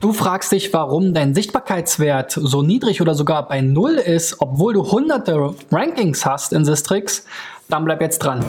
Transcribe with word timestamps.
Du 0.00 0.12
fragst 0.12 0.52
dich, 0.52 0.72
warum 0.72 1.12
dein 1.12 1.34
Sichtbarkeitswert 1.34 2.30
so 2.30 2.62
niedrig 2.62 3.02
oder 3.02 3.16
sogar 3.16 3.48
bei 3.48 3.60
Null 3.60 3.94
ist, 3.94 4.40
obwohl 4.40 4.74
du 4.74 4.88
hunderte 4.88 5.56
Rankings 5.72 6.24
hast 6.24 6.52
in 6.52 6.64
Sistrix? 6.64 7.24
Dann 7.68 7.84
bleib 7.84 8.00
jetzt 8.00 8.20
dran. 8.20 8.44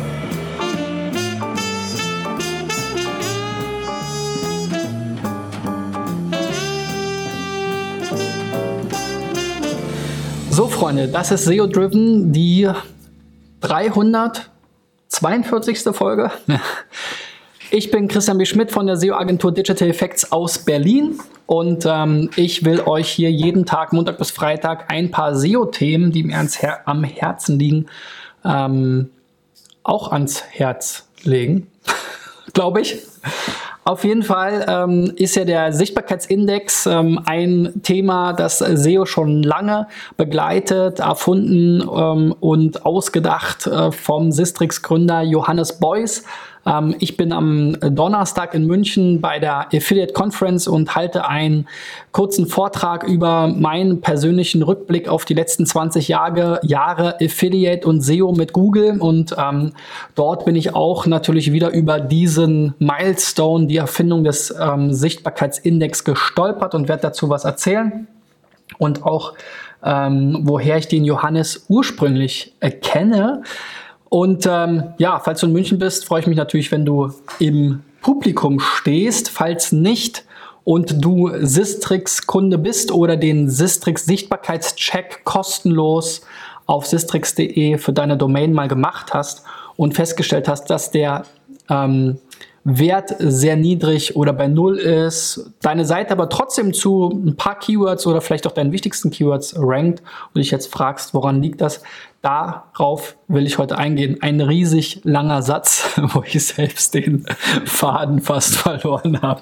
So, 10.51 10.67
Freunde, 10.67 11.07
das 11.07 11.31
ist 11.31 11.45
SEO 11.45 11.65
Driven, 11.65 12.31
die 12.31 12.69
342. 13.61 15.95
Folge. 15.95 16.29
Ich 17.71 17.91
bin 17.91 18.07
Christian 18.07 18.39
B. 18.39 18.45
Schmidt 18.45 18.71
von 18.71 18.87
der 18.87 18.97
SEO-Agentur 18.97 19.51
Digital 19.51 19.89
Effects 19.89 20.31
aus 20.31 20.57
Berlin 20.57 21.19
und 21.45 21.85
ähm, 21.85 22.31
ich 22.35 22.65
will 22.65 22.81
euch 22.81 23.09
hier 23.09 23.31
jeden 23.31 23.67
Tag, 23.67 23.93
Montag 23.93 24.17
bis 24.17 24.31
Freitag, 24.31 24.91
ein 24.91 25.11
paar 25.11 25.35
SEO-Themen, 25.35 26.11
die 26.11 26.23
mir 26.23 26.37
ans 26.37 26.63
Her 26.63 26.79
am 26.85 27.03
Herzen 27.03 27.59
liegen, 27.59 27.85
ähm, 28.43 29.11
auch 29.83 30.11
ans 30.11 30.43
Herz 30.49 31.07
legen, 31.23 31.67
glaube 32.53 32.81
ich. 32.81 33.03
Auf 33.83 34.03
jeden 34.03 34.23
Fall 34.23 34.65
ähm, 34.67 35.13
ist 35.15 35.35
ja 35.35 35.45
der 35.45 35.71
Sichtbarkeitsindex 35.71 36.87
ähm, 36.87 37.19
ein 37.25 37.81
Thema, 37.83 38.33
das 38.33 38.59
SEO 38.59 39.05
schon 39.05 39.43
lange 39.43 39.87
begleitet, 40.17 40.99
erfunden 40.99 41.81
ähm, 41.81 42.35
und 42.39 42.85
ausgedacht 42.85 43.67
äh, 43.67 43.91
vom 43.91 44.31
Sistrix-Gründer 44.31 45.21
Johannes 45.21 45.79
Beuys. 45.79 46.23
Ähm, 46.65 46.95
ich 46.99 47.17
bin 47.17 47.31
am 47.31 47.77
Donnerstag 47.79 48.53
in 48.53 48.65
München 48.65 49.21
bei 49.21 49.39
der 49.39 49.67
Affiliate 49.73 50.13
Conference 50.13 50.67
und 50.67 50.95
halte 50.95 51.27
einen 51.27 51.67
kurzen 52.11 52.47
Vortrag 52.47 53.03
über 53.03 53.47
meinen 53.47 54.01
persönlichen 54.01 54.63
Rückblick 54.63 55.07
auf 55.07 55.25
die 55.25 55.33
letzten 55.33 55.65
20 55.65 56.07
Jahre, 56.07 56.59
Jahre 56.63 57.15
Affiliate 57.21 57.87
und 57.87 58.01
SEO 58.01 58.31
mit 58.31 58.53
Google. 58.53 58.99
Und 58.99 59.35
ähm, 59.37 59.73
dort 60.15 60.45
bin 60.45 60.55
ich 60.55 60.75
auch 60.75 61.05
natürlich 61.05 61.51
wieder 61.51 61.71
über 61.71 61.99
diesen 61.99 62.73
Milestone, 62.79 63.67
die 63.67 63.77
Erfindung 63.77 64.23
des 64.23 64.53
ähm, 64.59 64.93
Sichtbarkeitsindex 64.93 66.03
gestolpert 66.03 66.75
und 66.75 66.87
werde 66.87 67.03
dazu 67.03 67.29
was 67.29 67.45
erzählen. 67.45 68.07
Und 68.77 69.03
auch 69.03 69.33
ähm, 69.83 70.39
woher 70.43 70.77
ich 70.77 70.87
den 70.87 71.05
Johannes 71.05 71.65
ursprünglich 71.69 72.53
erkenne. 72.59 73.43
Und 74.09 74.47
ähm, 74.49 74.93
ja, 74.97 75.19
falls 75.19 75.39
du 75.39 75.45
in 75.45 75.53
München 75.53 75.77
bist, 75.79 76.05
freue 76.05 76.21
ich 76.21 76.27
mich 76.27 76.37
natürlich, 76.37 76.71
wenn 76.71 76.85
du 76.85 77.13
im 77.39 77.83
Publikum 78.01 78.59
stehst. 78.59 79.29
Falls 79.29 79.71
nicht 79.71 80.25
und 80.63 81.03
du 81.03 81.31
Sistrix-Kunde 81.39 82.57
bist 82.57 82.91
oder 82.91 83.17
den 83.17 83.49
Sistrix-Sichtbarkeitscheck 83.49 85.23
kostenlos 85.23 86.21
auf 86.65 86.85
sistrix.de 86.85 87.77
für 87.77 87.93
deine 87.93 88.17
Domain 88.17 88.53
mal 88.53 88.67
gemacht 88.67 89.13
hast 89.13 89.43
und 89.75 89.95
festgestellt 89.95 90.47
hast, 90.47 90.69
dass 90.69 90.91
der 90.91 91.23
ähm, 91.69 92.19
Wert 92.63 93.15
sehr 93.19 93.55
niedrig 93.55 94.15
oder 94.15 94.33
bei 94.33 94.47
Null 94.47 94.77
ist, 94.77 95.51
deine 95.61 95.85
Seite 95.85 96.11
aber 96.11 96.29
trotzdem 96.29 96.73
zu 96.73 97.09
ein 97.09 97.35
paar 97.35 97.57
Keywords 97.57 98.05
oder 98.05 98.21
vielleicht 98.21 98.45
auch 98.47 98.51
deinen 98.51 98.71
wichtigsten 98.71 99.11
Keywords 99.11 99.55
rankt 99.57 100.01
und 100.33 100.39
dich 100.39 100.51
jetzt 100.51 100.71
fragst, 100.71 101.13
woran 101.13 101.41
liegt 101.41 101.61
das, 101.61 101.81
darauf 102.21 103.15
will 103.27 103.45
ich 103.45 103.57
heute 103.57 103.77
eingehen. 103.77 104.17
Ein 104.21 104.41
riesig 104.41 105.01
langer 105.03 105.41
Satz, 105.41 105.89
wo 106.13 106.23
ich 106.23 106.45
selbst 106.45 106.93
den 106.93 107.25
Faden 107.65 108.21
fast 108.21 108.57
verloren 108.57 109.21
habe. 109.21 109.41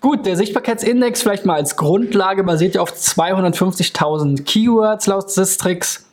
Gut, 0.00 0.24
der 0.24 0.36
Sichtbarkeitsindex 0.36 1.22
vielleicht 1.22 1.46
mal 1.46 1.54
als 1.54 1.76
Grundlage 1.76 2.44
basiert 2.44 2.76
ja 2.76 2.80
auf 2.80 2.92
250.000 2.92 4.44
Keywords 4.44 5.06
laut 5.06 5.30
Sistrix 5.30 6.06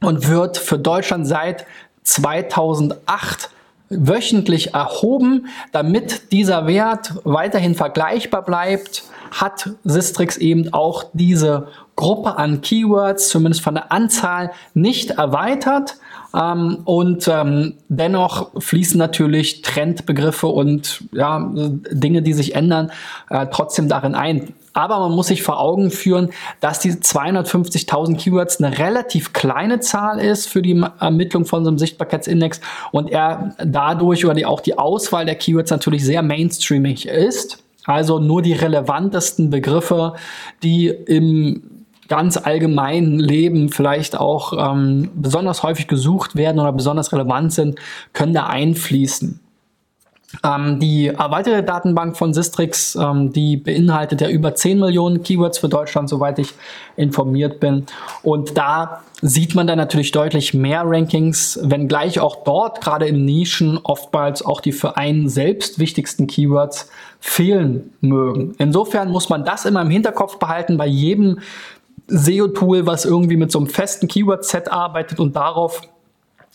und 0.00 0.28
wird 0.28 0.56
für 0.56 0.78
Deutschland 0.78 1.26
seit 1.26 1.66
2008 2.02 3.50
wöchentlich 3.88 4.74
erhoben, 4.74 5.46
damit 5.72 6.32
dieser 6.32 6.66
Wert 6.66 7.14
weiterhin 7.24 7.74
vergleichbar 7.74 8.42
bleibt, 8.44 9.04
hat 9.30 9.70
Sistrix 9.84 10.36
eben 10.36 10.72
auch 10.72 11.04
diese 11.12 11.68
Gruppe 11.94 12.36
an 12.36 12.60
Keywords, 12.60 13.28
zumindest 13.28 13.62
von 13.62 13.74
der 13.74 13.92
Anzahl, 13.92 14.52
nicht 14.74 15.10
erweitert. 15.10 15.96
Ähm, 16.34 16.78
und 16.84 17.28
ähm, 17.28 17.74
dennoch 17.88 18.50
fließen 18.60 18.98
natürlich 18.98 19.62
Trendbegriffe 19.62 20.46
und 20.46 21.04
ja, 21.12 21.50
Dinge, 21.54 22.22
die 22.22 22.34
sich 22.34 22.54
ändern, 22.54 22.92
äh, 23.30 23.46
trotzdem 23.50 23.88
darin 23.88 24.14
ein. 24.14 24.54
Aber 24.76 24.98
man 24.98 25.12
muss 25.12 25.28
sich 25.28 25.42
vor 25.42 25.58
Augen 25.58 25.90
führen, 25.90 26.28
dass 26.60 26.80
diese 26.80 26.98
250.000 26.98 28.18
Keywords 28.18 28.62
eine 28.62 28.76
relativ 28.76 29.32
kleine 29.32 29.80
Zahl 29.80 30.18
ist 30.20 30.48
für 30.48 30.60
die 30.60 30.84
Ermittlung 31.00 31.46
von 31.46 31.64
so 31.64 31.70
einem 31.70 31.78
Sichtbarkeitsindex 31.78 32.60
und 32.92 33.10
er 33.10 33.54
dadurch 33.64 34.26
oder 34.26 34.34
die, 34.34 34.44
auch 34.44 34.60
die 34.60 34.76
Auswahl 34.76 35.24
der 35.24 35.36
Keywords 35.36 35.70
natürlich 35.70 36.04
sehr 36.04 36.20
mainstreamig 36.20 37.08
ist. 37.08 37.64
Also 37.86 38.18
nur 38.18 38.42
die 38.42 38.52
relevantesten 38.52 39.48
Begriffe, 39.48 40.12
die 40.62 40.88
im 40.88 41.86
ganz 42.08 42.36
allgemeinen 42.36 43.18
Leben 43.18 43.70
vielleicht 43.70 44.14
auch 44.20 44.52
ähm, 44.74 45.08
besonders 45.14 45.62
häufig 45.62 45.88
gesucht 45.88 46.36
werden 46.36 46.60
oder 46.60 46.72
besonders 46.72 47.14
relevant 47.14 47.54
sind, 47.54 47.78
können 48.12 48.34
da 48.34 48.44
einfließen. 48.44 49.40
Ähm, 50.44 50.80
die 50.80 51.06
erweiterte 51.06 51.62
Datenbank 51.62 52.16
von 52.16 52.34
Sistrix, 52.34 52.96
ähm, 52.96 53.32
die 53.32 53.56
beinhaltet 53.56 54.20
ja 54.20 54.28
über 54.28 54.54
10 54.54 54.80
Millionen 54.80 55.22
Keywords 55.22 55.58
für 55.58 55.68
Deutschland, 55.68 56.08
soweit 56.08 56.38
ich 56.38 56.52
informiert 56.96 57.60
bin. 57.60 57.86
Und 58.22 58.58
da 58.58 59.02
sieht 59.22 59.54
man 59.54 59.66
dann 59.66 59.78
natürlich 59.78 60.10
deutlich 60.12 60.52
mehr 60.52 60.82
Rankings, 60.84 61.58
wenngleich 61.62 62.20
auch 62.20 62.44
dort, 62.44 62.80
gerade 62.80 63.06
in 63.06 63.24
Nischen, 63.24 63.78
oftmals 63.82 64.44
auch 64.44 64.60
die 64.60 64.72
für 64.72 64.96
einen 64.96 65.28
selbst 65.28 65.78
wichtigsten 65.78 66.26
Keywords 66.26 66.90
fehlen 67.20 67.92
mögen. 68.00 68.54
Insofern 68.58 69.10
muss 69.10 69.28
man 69.28 69.44
das 69.44 69.64
immer 69.64 69.82
im 69.82 69.90
Hinterkopf 69.90 70.38
behalten 70.38 70.76
bei 70.76 70.86
jedem 70.86 71.38
SEO-Tool, 72.08 72.86
was 72.86 73.04
irgendwie 73.04 73.36
mit 73.36 73.50
so 73.50 73.58
einem 73.58 73.68
festen 73.68 74.06
Keyword-Set 74.08 74.70
arbeitet 74.70 75.18
und 75.18 75.34
darauf 75.34 75.82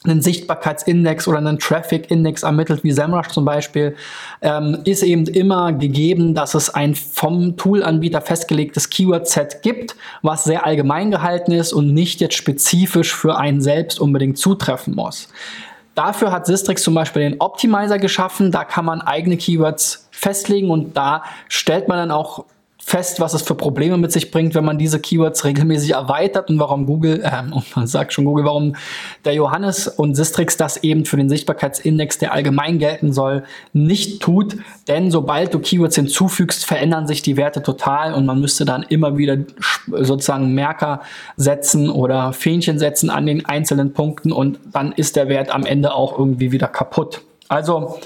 einen 0.04 0.22
Sichtbarkeitsindex 0.22 1.28
oder 1.28 1.38
einen 1.38 1.60
Traffic-Index 1.60 2.44
ermittelt, 2.44 2.84
wie 2.84 2.92
SEMrush 2.92 3.28
zum 3.28 3.46
Beispiel, 3.46 3.96
ähm, 4.42 4.80
ist 4.84 5.04
eben 5.04 5.28
immer 5.28 5.74
gegeben, 5.74 6.34
dass 6.34 6.56
es 6.56 6.72
ein 6.72 6.96
vom 6.96 7.56
Toolanbieter 7.56 8.22
festgelegtes 8.22 8.90
Keyword-Set 8.90 9.62
gibt, 9.62 9.96
was 10.24 10.44
sehr 10.44 10.66
allgemein 10.66 11.12
gehalten 11.12 11.52
ist 11.52 11.72
und 11.72 11.94
nicht 11.94 12.20
jetzt 12.20 12.36
spezifisch 12.36 13.14
für 13.14 13.38
einen 13.38 13.62
selbst 13.62 14.00
unbedingt 14.00 14.40
zutreffen 14.40 14.96
muss. 14.96 15.30
Dafür 15.94 16.32
hat 16.32 16.46
Sistrix 16.48 16.82
zum 16.82 16.96
Beispiel 16.96 17.22
den 17.22 17.40
Optimizer 17.40 18.00
geschaffen. 18.00 18.52
Da 18.52 18.64
kann 18.64 18.86
man 18.86 19.02
eigene 19.02 19.38
Keywords 19.38 20.08
festlegen 20.12 20.72
und 20.72 20.96
da 20.96 21.24
stellt 21.48 21.88
man 21.88 21.98
dann 21.98 22.12
auch 22.12 22.46
fest, 22.84 23.20
was 23.20 23.34
es 23.34 23.44
für 23.44 23.56
Probleme 23.56 23.98
mit 23.98 24.12
sich 24.12 24.32
bringt, 24.32 24.56
wenn 24.56 24.66
man 24.66 24.78
diese 24.78 25.00
Keywords 25.00 25.46
regelmäßig 25.46 25.92
erweitert 25.92 26.50
und 26.50 26.60
warum 26.60 26.86
Google, 26.86 27.22
äh, 27.22 27.44
man 27.76 27.88
sagt 27.88 28.12
schon 28.12 28.26
Google, 28.26 28.46
warum 28.46 28.76
der 29.24 29.34
Johannes 29.34 29.88
und 29.88 30.16
Sistrix 30.16 30.58
das 30.58 30.78
eben 30.84 31.06
für 31.06 31.16
den 31.16 31.30
Sichtbarkeitsindex, 31.30 32.18
der 32.18 32.34
allgemein 32.34 32.80
gelten 32.80 33.14
soll, 33.14 33.44
nicht 33.72 34.22
tut. 34.22 34.58
Denn 34.88 35.12
sobald 35.12 35.54
du 35.54 35.60
Keywords 35.60 35.96
hinzufügst, 35.96 36.66
verändern 36.66 37.08
sich 37.08 37.22
die 37.22 37.38
Werte 37.38 37.62
total 37.62 38.14
und 38.14 38.26
man 38.26 38.42
müsste 38.42 38.66
dann 38.66 38.84
immer 38.84 39.18
wieder 39.18 39.38
sozusagen 39.88 40.54
Merker 40.54 41.02
setzen 41.38 41.90
oder 41.90 42.34
Fähnchen 42.34 42.80
setzen 42.80 43.10
an 43.10 43.26
den 43.26 43.46
einzelnen 43.46 43.94
Punkten 43.94 44.32
und 44.32 44.60
dann 44.74 44.92
ist 44.92 45.16
der 45.16 45.30
Wert 45.30 45.54
am 45.54 45.66
Ende 45.66 45.94
auch 45.94 46.18
irgendwie 46.18 46.52
wieder 46.52 46.68
kaputt. 46.68 47.22
Also 47.48 48.00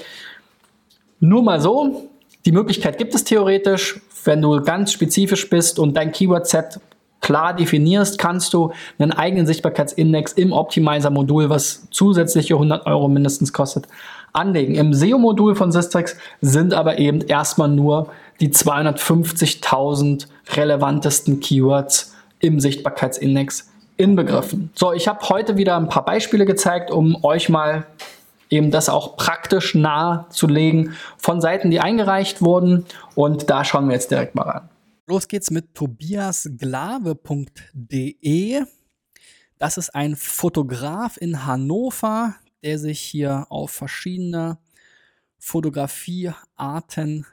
nur 1.18 1.42
mal 1.42 1.60
so, 1.60 2.10
die 2.44 2.52
Möglichkeit 2.52 2.98
gibt 2.98 3.14
es 3.14 3.24
theoretisch. 3.24 4.00
Wenn 4.26 4.42
du 4.42 4.60
ganz 4.62 4.92
spezifisch 4.92 5.48
bist 5.48 5.78
und 5.78 5.96
dein 5.96 6.12
Keyword-Set 6.12 6.80
klar 7.20 7.54
definierst, 7.54 8.18
kannst 8.18 8.54
du 8.54 8.72
einen 8.98 9.12
eigenen 9.12 9.46
Sichtbarkeitsindex 9.46 10.32
im 10.34 10.52
Optimizer-Modul, 10.52 11.50
was 11.50 11.88
zusätzliche 11.90 12.54
100 12.54 12.86
Euro 12.86 13.08
mindestens 13.08 13.52
kostet, 13.52 13.86
anlegen. 14.32 14.74
Im 14.74 14.92
SEO-Modul 14.92 15.56
von 15.56 15.72
Systrix 15.72 16.16
sind 16.40 16.74
aber 16.74 16.98
eben 16.98 17.22
erstmal 17.22 17.68
nur 17.68 18.08
die 18.40 18.50
250.000 18.50 20.26
relevantesten 20.54 21.40
Keywords 21.40 22.14
im 22.40 22.60
Sichtbarkeitsindex 22.60 23.70
inbegriffen. 23.96 24.70
So, 24.74 24.92
ich 24.92 25.08
habe 25.08 25.26
heute 25.28 25.56
wieder 25.56 25.76
ein 25.76 25.88
paar 25.88 26.04
Beispiele 26.04 26.44
gezeigt, 26.44 26.90
um 26.90 27.24
euch 27.24 27.48
mal 27.48 27.86
eben 28.50 28.70
das 28.70 28.88
auch 28.88 29.16
praktisch 29.16 29.74
nahezulegen 29.74 30.94
von 31.18 31.40
Seiten, 31.40 31.70
die 31.70 31.80
eingereicht 31.80 32.42
wurden. 32.42 32.86
Und 33.14 33.50
da 33.50 33.64
schauen 33.64 33.88
wir 33.88 33.94
jetzt 33.94 34.10
direkt 34.10 34.34
mal 34.34 34.42
ran. 34.42 34.68
Los 35.06 35.28
geht's 35.28 35.50
mit 35.50 35.74
tobiasglave.de. 35.74 38.62
Das 39.58 39.78
ist 39.78 39.94
ein 39.94 40.16
Fotograf 40.16 41.16
in 41.16 41.46
Hannover, 41.46 42.34
der 42.62 42.78
sich 42.78 43.00
hier 43.00 43.46
auf 43.48 43.70
verschiedene 43.70 44.58
Fotografiearten 45.38 47.26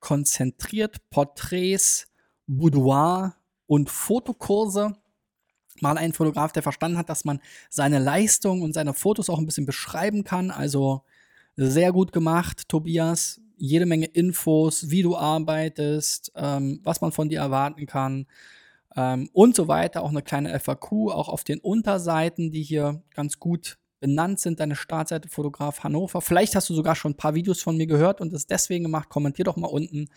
konzentriert 0.00 0.98
Porträts, 1.10 2.08
Boudoir 2.46 3.34
und 3.66 3.90
Fotokurse. 3.90 4.94
Mal 5.82 5.98
ein 5.98 6.12
Fotograf, 6.12 6.52
der 6.52 6.62
verstanden 6.62 6.98
hat, 6.98 7.08
dass 7.08 7.24
man 7.24 7.40
seine 7.70 7.98
Leistung 7.98 8.62
und 8.62 8.72
seine 8.72 8.94
Fotos 8.94 9.30
auch 9.30 9.38
ein 9.38 9.46
bisschen 9.46 9.66
beschreiben 9.66 10.24
kann. 10.24 10.50
Also 10.50 11.02
sehr 11.56 11.92
gut 11.92 12.12
gemacht, 12.12 12.68
Tobias. 12.68 13.40
Jede 13.58 13.86
Menge 13.86 14.06
Infos, 14.06 14.90
wie 14.90 15.02
du 15.02 15.16
arbeitest, 15.16 16.32
ähm, 16.36 16.80
was 16.84 17.00
man 17.00 17.12
von 17.12 17.30
dir 17.30 17.40
erwarten 17.40 17.86
kann 17.86 18.26
ähm, 18.96 19.30
und 19.32 19.56
so 19.56 19.68
weiter. 19.68 20.02
Auch 20.02 20.10
eine 20.10 20.22
kleine 20.22 20.58
FAQ, 20.58 21.10
auch 21.10 21.28
auf 21.28 21.44
den 21.44 21.60
Unterseiten, 21.60 22.50
die 22.50 22.62
hier 22.62 23.02
ganz 23.14 23.38
gut 23.38 23.78
benannt 24.00 24.40
sind. 24.40 24.60
Deine 24.60 24.76
Startseite 24.76 25.28
Fotograf 25.28 25.84
Hannover. 25.84 26.20
Vielleicht 26.20 26.54
hast 26.54 26.68
du 26.68 26.74
sogar 26.74 26.96
schon 26.96 27.12
ein 27.12 27.16
paar 27.16 27.34
Videos 27.34 27.62
von 27.62 27.76
mir 27.76 27.86
gehört 27.86 28.20
und 28.20 28.32
es 28.32 28.46
deswegen 28.46 28.84
gemacht. 28.84 29.08
Kommentier 29.08 29.44
doch 29.44 29.56
mal 29.56 29.68
unten. 29.68 30.08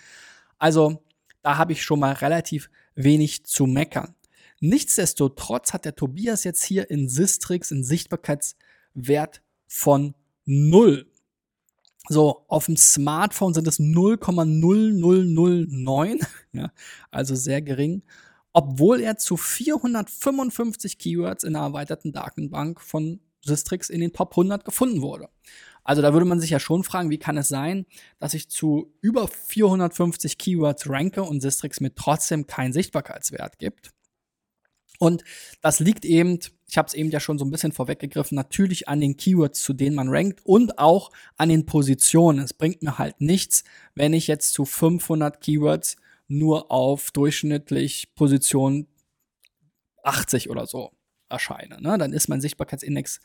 Also, 0.57 1.01
da 1.41 1.57
habe 1.57 1.71
ich 1.71 1.83
schon 1.83 2.00
mal 2.00 2.13
relativ 2.13 2.69
wenig 2.95 3.45
zu 3.45 3.65
meckern. 3.65 4.15
Nichtsdestotrotz 4.61 5.73
hat 5.73 5.85
der 5.85 5.95
Tobias 5.95 6.44
jetzt 6.44 6.63
hier 6.63 6.89
in 6.89 7.07
Sistrix 7.07 7.71
einen 7.71 7.83
Sichtbarkeitswert 7.83 9.44
von 9.67 10.15
0. 10.45 11.06
So, 12.07 12.45
auf 12.47 12.65
dem 12.65 12.75
Smartphone 12.75 13.53
sind 13.53 13.67
es 13.67 13.79
0,0009, 13.79 16.25
ja, 16.53 16.71
also 17.11 17.35
sehr 17.35 17.61
gering, 17.61 18.01
obwohl 18.51 19.01
er 19.01 19.17
zu 19.17 19.38
455 19.38 20.97
Keywords 20.97 21.44
in 21.44 21.53
der 21.53 21.62
erweiterten 21.62 22.12
Datenbank 22.12 22.81
von 22.81 23.19
Sistrix 23.41 23.89
in 23.89 24.01
den 24.01 24.12
Top 24.12 24.31
100 24.31 24.65
gefunden 24.65 25.01
wurde. 25.01 25.29
Also 25.83 26.01
da 26.01 26.13
würde 26.13 26.25
man 26.25 26.39
sich 26.39 26.50
ja 26.50 26.59
schon 26.59 26.83
fragen, 26.83 27.09
wie 27.09 27.19
kann 27.19 27.38
es 27.38 27.47
sein, 27.47 27.85
dass 28.19 28.33
ich 28.33 28.50
zu 28.50 28.94
über 29.01 29.27
450 29.27 30.38
Keywords 30.38 30.89
ranke 30.89 31.23
und 31.23 31.41
Sistrix 31.41 31.79
mir 31.79 31.95
trotzdem 31.95 32.47
keinen 32.47 32.73
Sichtbarkeitswert 32.73 33.59
gibt. 33.59 33.91
Und 35.00 35.24
das 35.62 35.80
liegt 35.80 36.06
eben, 36.06 36.40
ich 36.68 36.78
habe 36.78 36.88
es 36.88 36.94
eben 36.94 37.10
ja 37.10 37.19
schon 37.19 37.40
so 37.40 37.46
ein 37.46 37.51
bisschen 37.51 37.72
vorweggegriffen, 37.72 38.36
natürlich 38.36 38.88
an 38.88 39.01
den 39.01 39.18
Keywords, 39.18 39.63
zu 39.63 39.74
denen 39.74 39.96
man 39.96 40.10
rankt 40.10 40.46
und 40.46 40.78
auch 40.78 41.10
an 41.38 41.50
den 41.50 41.66
Positionen. 41.66 42.44
Es 42.44 42.54
bringt 42.54 42.84
mir 42.84 43.00
halt 43.00 43.19
nichts, 43.22 43.63
wenn 43.96 44.13
ich 44.13 44.28
jetzt 44.28 44.54
zu 44.54 44.66
500 44.66 45.42
Keywords 45.42 45.96
nur 46.28 46.69
auf 46.69 47.12
durchschnittlich 47.12 48.13
Position 48.13 48.88
80 50.04 50.50
oder 50.50 50.68
so 50.68 50.92
erscheine. 51.30 51.81
Ne? 51.81 51.98
Dann 51.98 52.13
ist 52.13 52.28
mein 52.28 52.42
Sichtbarkeitsindex 52.42 53.22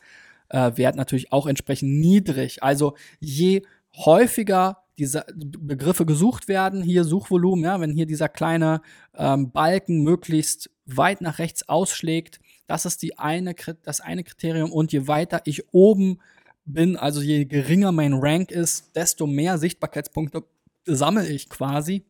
äh, 0.49 0.71
Wert 0.75 0.95
natürlich 0.95 1.31
auch 1.31 1.45
entsprechend 1.45 1.99
niedrig. 1.99 2.63
Also 2.63 2.95
je 3.19 3.63
häufiger 3.95 4.83
diese 4.97 5.25
Begriffe 5.35 6.05
gesucht 6.05 6.47
werden, 6.47 6.81
hier 6.81 7.03
Suchvolumen, 7.03 7.65
ja, 7.65 7.81
wenn 7.81 7.91
hier 7.91 8.05
dieser 8.05 8.29
kleine 8.29 8.81
ähm, 9.13 9.51
Balken 9.51 10.03
möglichst 10.03 10.69
weit 10.85 11.21
nach 11.21 11.39
rechts 11.39 11.67
ausschlägt, 11.67 12.39
das 12.67 12.85
ist 12.85 13.01
die 13.01 13.17
eine, 13.17 13.55
das 13.83 14.01
eine 14.01 14.23
Kriterium 14.23 14.71
und 14.71 14.91
je 14.91 15.07
weiter 15.07 15.41
ich 15.45 15.73
oben 15.73 16.19
bin, 16.65 16.97
also 16.97 17.21
je 17.21 17.45
geringer 17.45 17.91
mein 17.91 18.13
Rank 18.13 18.51
ist, 18.51 18.95
desto 18.95 19.27
mehr 19.27 19.57
Sichtbarkeitspunkte 19.57 20.43
sammle 20.85 21.27
ich 21.27 21.49
quasi. 21.49 22.03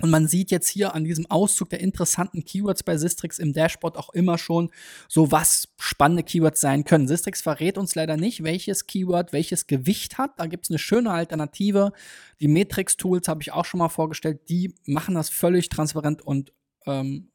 Und 0.00 0.10
man 0.10 0.26
sieht 0.26 0.50
jetzt 0.50 0.68
hier 0.68 0.92
an 0.92 1.04
diesem 1.04 1.30
Auszug 1.30 1.70
der 1.70 1.78
interessanten 1.78 2.44
Keywords 2.44 2.82
bei 2.82 2.96
Sistrix 2.96 3.38
im 3.38 3.52
Dashboard 3.52 3.96
auch 3.96 4.10
immer 4.10 4.38
schon 4.38 4.70
so, 5.08 5.30
was 5.30 5.68
spannende 5.78 6.24
Keywords 6.24 6.60
sein 6.60 6.84
können. 6.84 7.06
Sistrix 7.06 7.42
verrät 7.42 7.78
uns 7.78 7.94
leider 7.94 8.16
nicht, 8.16 8.42
welches 8.42 8.88
Keyword 8.88 9.32
welches 9.32 9.68
Gewicht 9.68 10.18
hat. 10.18 10.32
Da 10.40 10.46
gibt 10.46 10.64
es 10.64 10.70
eine 10.70 10.80
schöne 10.80 11.12
Alternative. 11.12 11.92
Die 12.40 12.48
Matrix-Tools 12.48 13.28
habe 13.28 13.42
ich 13.42 13.52
auch 13.52 13.64
schon 13.64 13.78
mal 13.78 13.88
vorgestellt. 13.88 14.48
Die 14.48 14.74
machen 14.84 15.14
das 15.14 15.30
völlig 15.30 15.68
transparent 15.68 16.22
und 16.22 16.52
ähm, 16.86 17.30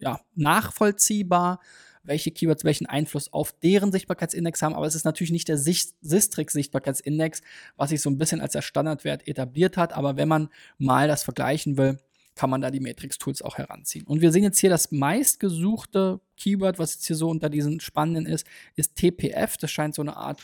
ja, 0.00 0.20
nachvollziehbar 0.34 1.60
welche 2.04 2.30
Keywords 2.30 2.64
welchen 2.64 2.86
Einfluss 2.86 3.32
auf 3.32 3.52
deren 3.52 3.90
Sichtbarkeitsindex 3.90 4.62
haben, 4.62 4.74
aber 4.74 4.86
es 4.86 4.94
ist 4.94 5.04
natürlich 5.04 5.32
nicht 5.32 5.48
der 5.48 5.58
Sistrix-Sichtbarkeitsindex, 5.58 7.40
was 7.76 7.90
sich 7.90 8.00
so 8.00 8.10
ein 8.10 8.18
bisschen 8.18 8.40
als 8.40 8.52
der 8.52 8.62
Standardwert 8.62 9.26
etabliert 9.26 9.76
hat, 9.76 9.92
aber 9.94 10.16
wenn 10.16 10.28
man 10.28 10.48
mal 10.78 11.08
das 11.08 11.24
vergleichen 11.24 11.76
will, 11.76 11.98
kann 12.34 12.50
man 12.50 12.60
da 12.60 12.70
die 12.70 12.80
Matrix-Tools 12.80 13.42
auch 13.42 13.58
heranziehen. 13.58 14.06
Und 14.06 14.20
wir 14.20 14.32
sehen 14.32 14.42
jetzt 14.42 14.58
hier 14.58 14.70
das 14.70 14.90
meistgesuchte 14.90 16.20
Keyword, 16.36 16.78
was 16.78 16.94
jetzt 16.94 17.06
hier 17.06 17.16
so 17.16 17.28
unter 17.28 17.48
diesen 17.48 17.80
spannenden 17.80 18.26
ist, 18.26 18.46
ist 18.74 18.96
TPF. 18.96 19.56
Das 19.56 19.70
scheint 19.70 19.94
so 19.94 20.02
eine 20.02 20.16
Art 20.16 20.42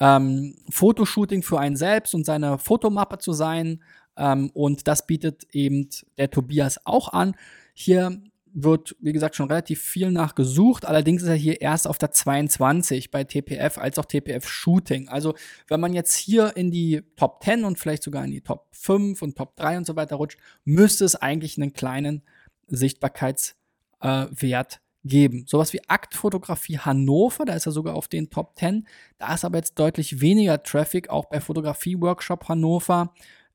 ähm, 0.00 0.54
Fotoshooting 0.68 1.42
für 1.42 1.58
einen 1.58 1.76
selbst 1.76 2.14
und 2.14 2.26
seine 2.26 2.58
Fotomappe 2.58 3.18
zu 3.18 3.32
sein. 3.32 3.82
Ähm, 4.18 4.50
und 4.52 4.86
das 4.86 5.06
bietet 5.06 5.44
eben 5.52 5.88
der 6.18 6.30
Tobias 6.30 6.78
auch 6.84 7.08
an. 7.08 7.34
Hier 7.72 8.20
wird, 8.54 8.96
wie 9.00 9.12
gesagt, 9.12 9.34
schon 9.34 9.48
relativ 9.48 9.82
viel 9.82 10.12
nachgesucht. 10.12 10.84
Allerdings 10.86 11.22
ist 11.22 11.28
er 11.28 11.34
hier 11.34 11.60
erst 11.60 11.88
auf 11.88 11.98
der 11.98 12.12
22 12.12 13.10
bei 13.10 13.24
TPF 13.24 13.78
als 13.78 13.98
auch 13.98 14.04
TPF 14.04 14.48
Shooting. 14.48 15.08
Also, 15.08 15.34
wenn 15.66 15.80
man 15.80 15.92
jetzt 15.92 16.14
hier 16.14 16.56
in 16.56 16.70
die 16.70 17.02
Top 17.16 17.42
10 17.42 17.64
und 17.64 17.78
vielleicht 17.78 18.04
sogar 18.04 18.24
in 18.24 18.30
die 18.30 18.40
Top 18.40 18.68
5 18.70 19.20
und 19.22 19.36
Top 19.36 19.56
3 19.56 19.78
und 19.78 19.86
so 19.86 19.96
weiter 19.96 20.16
rutscht, 20.16 20.38
müsste 20.64 21.04
es 21.04 21.16
eigentlich 21.16 21.58
einen 21.58 21.72
kleinen 21.72 22.22
Sichtbarkeitswert 22.68 23.54
äh, 24.00 24.78
geben. 25.04 25.44
Sowas 25.48 25.72
wie 25.72 25.86
Aktfotografie 25.88 26.78
Hannover, 26.78 27.44
da 27.44 27.54
ist 27.54 27.66
er 27.66 27.72
sogar 27.72 27.96
auf 27.96 28.06
den 28.06 28.30
Top 28.30 28.56
10. 28.56 28.86
Da 29.18 29.34
ist 29.34 29.44
aber 29.44 29.58
jetzt 29.58 29.78
deutlich 29.78 30.20
weniger 30.20 30.62
Traffic, 30.62 31.10
auch 31.10 31.26
bei 31.26 31.40
Fotografie 31.40 32.00
Workshop 32.00 32.48
Hannover, 32.48 33.12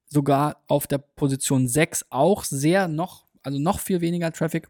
sogar 0.07 0.61
auf 0.67 0.87
der 0.87 0.97
Position 0.97 1.67
6 1.67 2.07
auch 2.09 2.43
sehr 2.43 2.89
noch, 2.89 3.25
also 3.43 3.59
noch 3.59 3.79
viel 3.79 4.01
weniger 4.01 4.31
Traffic 4.31 4.67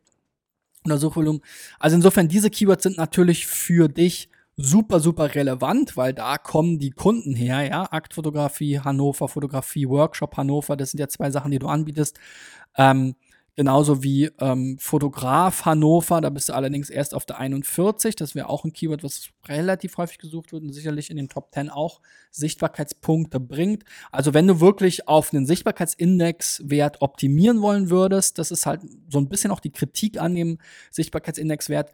oder 0.85 0.97
Suchvolumen. 0.97 1.41
Also 1.79 1.95
insofern, 1.95 2.27
diese 2.27 2.49
Keywords 2.49 2.83
sind 2.83 2.97
natürlich 2.97 3.47
für 3.47 3.87
dich 3.87 4.29
super, 4.55 4.99
super 4.99 5.35
relevant, 5.35 5.95
weil 5.95 6.13
da 6.13 6.37
kommen 6.37 6.79
die 6.79 6.91
Kunden 6.91 7.33
her, 7.33 7.63
ja. 7.63 7.91
Aktfotografie, 7.91 8.79
Hannover, 8.79 9.27
Fotografie, 9.27 9.87
Workshop 9.87 10.35
Hannover, 10.37 10.75
das 10.75 10.91
sind 10.91 10.99
ja 10.99 11.07
zwei 11.07 11.31
Sachen, 11.31 11.51
die 11.51 11.59
du 11.59 11.67
anbietest. 11.67 12.19
Ähm, 12.77 13.15
Genauso 13.59 14.03
wie 14.03 14.31
ähm, 14.39 14.77
Fotograf 14.79 15.65
Hannover, 15.65 16.21
da 16.21 16.29
bist 16.29 16.47
du 16.47 16.53
allerdings 16.53 16.89
erst 16.89 17.13
auf 17.13 17.25
der 17.25 17.39
41. 17.39 18.15
Das 18.15 18.33
wäre 18.33 18.47
auch 18.47 18.63
ein 18.63 18.71
Keyword, 18.71 19.03
was 19.03 19.31
relativ 19.49 19.97
häufig 19.97 20.17
gesucht 20.17 20.53
wird 20.53 20.63
und 20.63 20.71
sicherlich 20.71 21.09
in 21.09 21.17
den 21.17 21.27
Top 21.27 21.53
10 21.53 21.69
auch 21.69 21.99
Sichtbarkeitspunkte 22.31 23.41
bringt. 23.41 23.83
Also 24.13 24.33
wenn 24.33 24.47
du 24.47 24.61
wirklich 24.61 25.09
auf 25.09 25.33
einen 25.33 25.45
Sichtbarkeitsindexwert 25.45 27.01
optimieren 27.01 27.61
wollen 27.61 27.89
würdest, 27.89 28.39
das 28.39 28.51
ist 28.51 28.65
halt 28.65 28.79
so 29.09 29.19
ein 29.19 29.27
bisschen 29.27 29.51
auch 29.51 29.59
die 29.59 29.73
Kritik 29.73 30.21
an 30.21 30.35
dem 30.35 30.59
Sichtbarkeitsindexwert. 30.89 31.91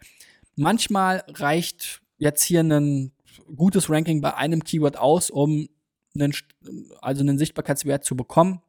Manchmal 0.56 1.24
reicht 1.30 2.04
jetzt 2.20 2.44
hier 2.44 2.62
ein 2.62 3.12
gutes 3.56 3.90
Ranking 3.90 4.22
bei 4.22 4.36
einem 4.36 4.64
Keyword 4.64 5.00
aus, 5.00 5.32
um 5.32 5.68
einen, 6.14 6.32
also 7.02 7.22
einen 7.22 7.40
Sichtbarkeitswert 7.40 8.06
zu 8.06 8.16
bekommen. 8.16 8.62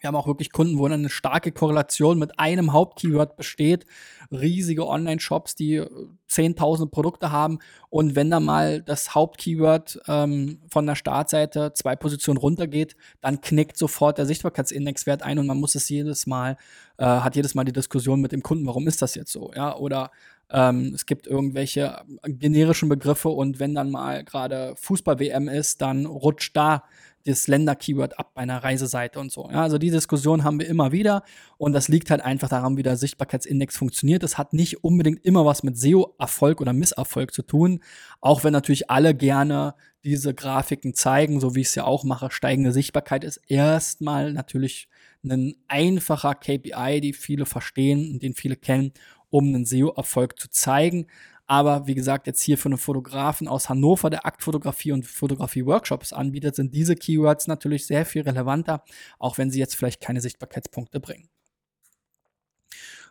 Wir 0.00 0.08
haben 0.08 0.16
auch 0.16 0.26
wirklich 0.26 0.52
Kunden, 0.52 0.78
wo 0.78 0.86
eine 0.86 1.08
starke 1.08 1.52
Korrelation 1.52 2.18
mit 2.18 2.38
einem 2.38 2.72
Hauptkeyword 2.72 3.36
besteht. 3.36 3.86
Riesige 4.30 4.86
Online-Shops, 4.86 5.54
die 5.54 5.80
10.000 5.80 6.82
äh, 6.84 6.86
Produkte 6.86 7.32
haben. 7.32 7.58
Und 7.90 8.14
wenn 8.14 8.30
da 8.30 8.40
mal 8.40 8.82
das 8.82 9.14
Hauptkeyword 9.14 10.00
ähm, 10.06 10.60
von 10.68 10.86
der 10.86 10.94
Startseite 10.94 11.72
zwei 11.74 11.96
Positionen 11.96 12.38
runtergeht, 12.38 12.96
dann 13.20 13.40
knickt 13.40 13.76
sofort 13.78 14.18
der 14.18 14.26
Sichtbarkeitsindexwert 14.26 15.22
ein 15.22 15.38
und 15.38 15.46
man 15.46 15.58
muss 15.58 15.74
es 15.74 15.88
jedes 15.88 16.26
Mal, 16.26 16.56
äh, 16.98 17.04
hat 17.04 17.36
jedes 17.36 17.54
Mal 17.54 17.64
die 17.64 17.72
Diskussion 17.72 18.20
mit 18.20 18.32
dem 18.32 18.42
Kunden, 18.42 18.66
warum 18.66 18.86
ist 18.86 19.02
das 19.02 19.14
jetzt 19.14 19.32
so? 19.32 19.50
Ja, 19.54 19.76
oder 19.76 20.10
ähm, 20.50 20.92
es 20.94 21.04
gibt 21.04 21.26
irgendwelche 21.26 22.02
generischen 22.26 22.88
Begriffe 22.88 23.28
und 23.28 23.60
wenn 23.60 23.74
dann 23.74 23.90
mal 23.90 24.24
gerade 24.24 24.74
Fußball-WM 24.76 25.48
ist, 25.48 25.82
dann 25.82 26.06
rutscht 26.06 26.56
da 26.56 26.84
das 27.24 27.46
Länder-Keyword 27.46 28.18
ab 28.18 28.32
bei 28.34 28.42
einer 28.42 28.62
Reiseseite 28.62 29.20
und 29.20 29.30
so. 29.30 29.48
Ja, 29.50 29.62
also 29.62 29.78
die 29.78 29.90
Diskussion 29.90 30.44
haben 30.44 30.60
wir 30.60 30.66
immer 30.66 30.92
wieder 30.92 31.22
und 31.56 31.72
das 31.72 31.88
liegt 31.88 32.10
halt 32.10 32.22
einfach 32.22 32.48
daran, 32.48 32.76
wie 32.76 32.82
der 32.82 32.96
Sichtbarkeitsindex 32.96 33.76
funktioniert. 33.76 34.22
Das 34.22 34.38
hat 34.38 34.52
nicht 34.52 34.84
unbedingt 34.84 35.24
immer 35.24 35.44
was 35.44 35.62
mit 35.62 35.76
SEO-Erfolg 35.76 36.60
oder 36.60 36.72
Misserfolg 36.72 37.32
zu 37.32 37.42
tun, 37.42 37.80
auch 38.20 38.44
wenn 38.44 38.52
natürlich 38.52 38.90
alle 38.90 39.14
gerne 39.14 39.74
diese 40.04 40.32
Grafiken 40.32 40.94
zeigen, 40.94 41.40
so 41.40 41.54
wie 41.54 41.60
ich 41.60 41.68
es 41.68 41.74
ja 41.74 41.84
auch 41.84 42.04
mache. 42.04 42.30
Steigende 42.30 42.72
Sichtbarkeit 42.72 43.24
ist 43.24 43.38
erstmal 43.48 44.32
natürlich 44.32 44.88
ein 45.24 45.54
einfacher 45.66 46.34
KPI, 46.34 47.00
die 47.00 47.12
viele 47.12 47.46
verstehen 47.46 48.12
und 48.12 48.22
den 48.22 48.34
viele 48.34 48.56
kennen, 48.56 48.92
um 49.30 49.48
einen 49.48 49.64
SEO-Erfolg 49.66 50.38
zu 50.38 50.48
zeigen. 50.50 51.06
Aber 51.50 51.86
wie 51.86 51.94
gesagt, 51.94 52.26
jetzt 52.26 52.42
hier 52.42 52.58
für 52.58 52.68
einen 52.68 52.76
Fotografen 52.76 53.48
aus 53.48 53.70
Hannover, 53.70 54.10
der 54.10 54.26
Aktfotografie 54.26 54.92
und 54.92 55.06
Fotografie-Workshops 55.06 56.12
anbietet, 56.12 56.54
sind 56.54 56.74
diese 56.74 56.94
Keywords 56.94 57.46
natürlich 57.46 57.86
sehr 57.86 58.04
viel 58.04 58.20
relevanter, 58.20 58.84
auch 59.18 59.38
wenn 59.38 59.50
sie 59.50 59.58
jetzt 59.58 59.74
vielleicht 59.74 60.02
keine 60.02 60.20
Sichtbarkeitspunkte 60.20 61.00
bringen. 61.00 61.30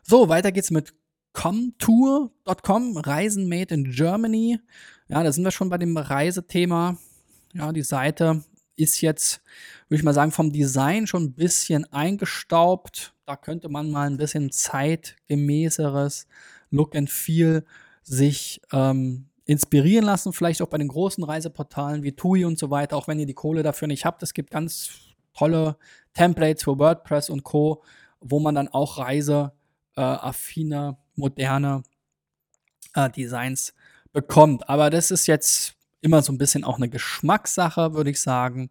So, 0.03 0.29
weiter 0.29 0.51
geht's 0.51 0.69
mit 0.69 0.93
comtour.com, 1.33 2.97
Reisen 2.97 3.49
made 3.49 3.73
in 3.73 3.91
Germany. 3.91 4.59
Ja, 5.07 5.23
da 5.23 5.31
sind 5.31 5.43
wir 5.43 5.51
schon 5.51 5.69
bei 5.69 5.79
dem 5.79 5.97
Reisethema. 5.97 6.95
Ja, 7.53 7.71
die 7.71 7.81
Seite 7.81 8.43
ist 8.75 9.01
jetzt, 9.01 9.41
würde 9.89 9.99
ich 9.99 10.03
mal 10.03 10.13
sagen, 10.13 10.31
vom 10.31 10.51
Design 10.51 11.07
schon 11.07 11.23
ein 11.23 11.33
bisschen 11.33 11.91
eingestaubt. 11.91 13.15
Da 13.25 13.35
könnte 13.35 13.67
man 13.67 13.89
mal 13.89 14.07
ein 14.07 14.17
bisschen 14.17 14.51
zeitgemäßeres 14.51 16.27
Look 16.69 16.95
and 16.95 17.09
Feel 17.09 17.65
sich 18.07 18.61
ähm, 18.71 19.27
inspirieren 19.45 20.05
lassen, 20.05 20.33
vielleicht 20.33 20.61
auch 20.61 20.67
bei 20.67 20.77
den 20.77 20.87
großen 20.87 21.23
Reiseportalen 21.23 22.03
wie 22.03 22.13
TUI 22.13 22.45
und 22.45 22.57
so 22.57 22.69
weiter, 22.69 22.97
auch 22.97 23.07
wenn 23.07 23.19
ihr 23.19 23.25
die 23.25 23.33
Kohle 23.33 23.63
dafür 23.63 23.87
nicht 23.87 24.05
habt. 24.05 24.23
Es 24.23 24.33
gibt 24.33 24.51
ganz 24.51 24.89
tolle 25.33 25.77
Templates 26.13 26.63
für 26.63 26.79
WordPress 26.79 27.29
und 27.29 27.43
Co., 27.43 27.83
wo 28.19 28.39
man 28.39 28.55
dann 28.55 28.67
auch 28.67 28.97
reiseaffine, 28.97 29.51
äh, 29.95 30.93
moderne 31.15 31.83
äh, 32.93 33.09
Designs 33.09 33.73
bekommt. 34.11 34.67
Aber 34.69 34.89
das 34.89 35.11
ist 35.11 35.27
jetzt 35.27 35.77
immer 36.01 36.21
so 36.21 36.31
ein 36.31 36.37
bisschen 36.37 36.63
auch 36.63 36.77
eine 36.77 36.89
Geschmackssache, 36.89 37.93
würde 37.93 38.09
ich 38.09 38.21
sagen. 38.21 38.69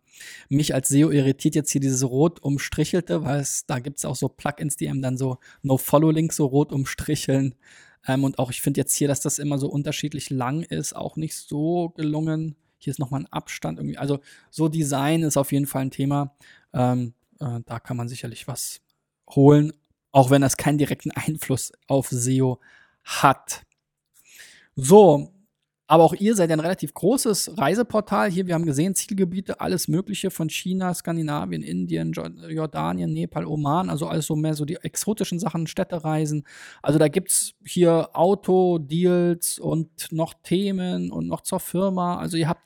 Mich 0.49 0.75
als 0.75 0.88
SEO 0.88 1.11
irritiert 1.11 1.55
jetzt 1.55 1.71
hier 1.71 1.81
dieses 1.81 2.05
rot 2.05 2.40
umstrichelte, 2.40 3.25
weil 3.25 3.40
es, 3.40 3.66
da 3.66 3.78
gibt 3.78 3.99
es 3.99 4.05
auch 4.05 4.16
so 4.16 4.28
Plugins, 4.28 4.76
die 4.76 4.88
einem 4.88 5.02
dann 5.02 5.16
so 5.16 5.38
No-Follow-Links 5.62 6.37
so 6.37 6.47
rot 6.47 6.73
umstricheln. 6.73 7.55
Ähm, 8.07 8.25
und 8.25 8.39
auch 8.39 8.51
ich 8.51 8.61
finde 8.61 8.81
jetzt 8.81 8.95
hier, 8.95 9.09
dass 9.09 9.21
das 9.21 9.39
immer 9.39 9.59
so 9.59 9.69
unterschiedlich 9.69 10.31
lang 10.31 10.63
ist, 10.63 10.95
auch 10.95 11.17
nicht 11.17 11.35
so 11.37 11.91
gelungen. 11.91 12.57
Hier 12.79 12.91
ist 12.91 12.99
nochmal 12.99 13.23
ein 13.23 13.33
Abstand 13.33 13.79
irgendwie. 13.79 13.99
Also 13.99 14.21
so 14.51 14.69
Design 14.69 15.23
ist 15.23 15.37
auf 15.37 15.53
jeden 15.53 15.67
Fall 15.67 15.83
ein 15.83 15.91
Thema. 15.91 16.35
Ähm, 16.73 17.15
äh, 17.41 17.61
da 17.65 17.81
kann 17.81 17.97
man 17.97 18.09
sicherlich 18.09 18.47
was 18.49 18.81
holen, 19.31 19.73
auch 20.13 20.31
wenn 20.31 20.43
das 20.43 20.57
keinen 20.57 20.79
direkten 20.79 21.11
Einfluss 21.11 21.73
auf 21.87 22.09
SEO 22.09 22.61
hat. 23.05 23.63
So, 24.77 25.33
aber 25.88 26.02
auch 26.02 26.14
ihr 26.14 26.35
seid 26.35 26.50
ein 26.50 26.61
relativ 26.61 26.95
großes 26.95 27.59
Reiseportal. 27.59 28.31
Hier, 28.31 28.47
wir 28.47 28.55
haben 28.55 28.66
gesehen, 28.66 28.95
Zielgebiete, 28.95 29.61
alles 29.61 29.87
Mögliche 29.87 30.31
von 30.31 30.50
China, 30.50 30.93
Skandinavien, 30.93 31.62
Indien, 31.62 32.12
Jordanien, 32.12 33.12
Nepal, 33.12 33.47
Oman, 33.47 33.88
also 33.88 34.07
alles 34.09 34.26
so 34.26 34.35
mehr 34.35 34.55
so 34.55 34.64
die 34.64 34.76
exotischen 34.76 35.38
Sachen, 35.38 35.66
Städtereisen. 35.66 36.45
Also 36.83 36.99
da 36.99 37.07
gibt 37.09 37.31
es 37.31 37.55
hier 37.64 38.11
Auto-Deals 38.14 39.61
und 39.61 40.11
noch 40.11 40.35
Themen 40.43 41.12
und 41.12 41.28
noch 41.28 41.43
zur 41.43 41.61
Firma. 41.61 42.19
Also 42.19 42.37
ihr 42.37 42.49
habt 42.49 42.62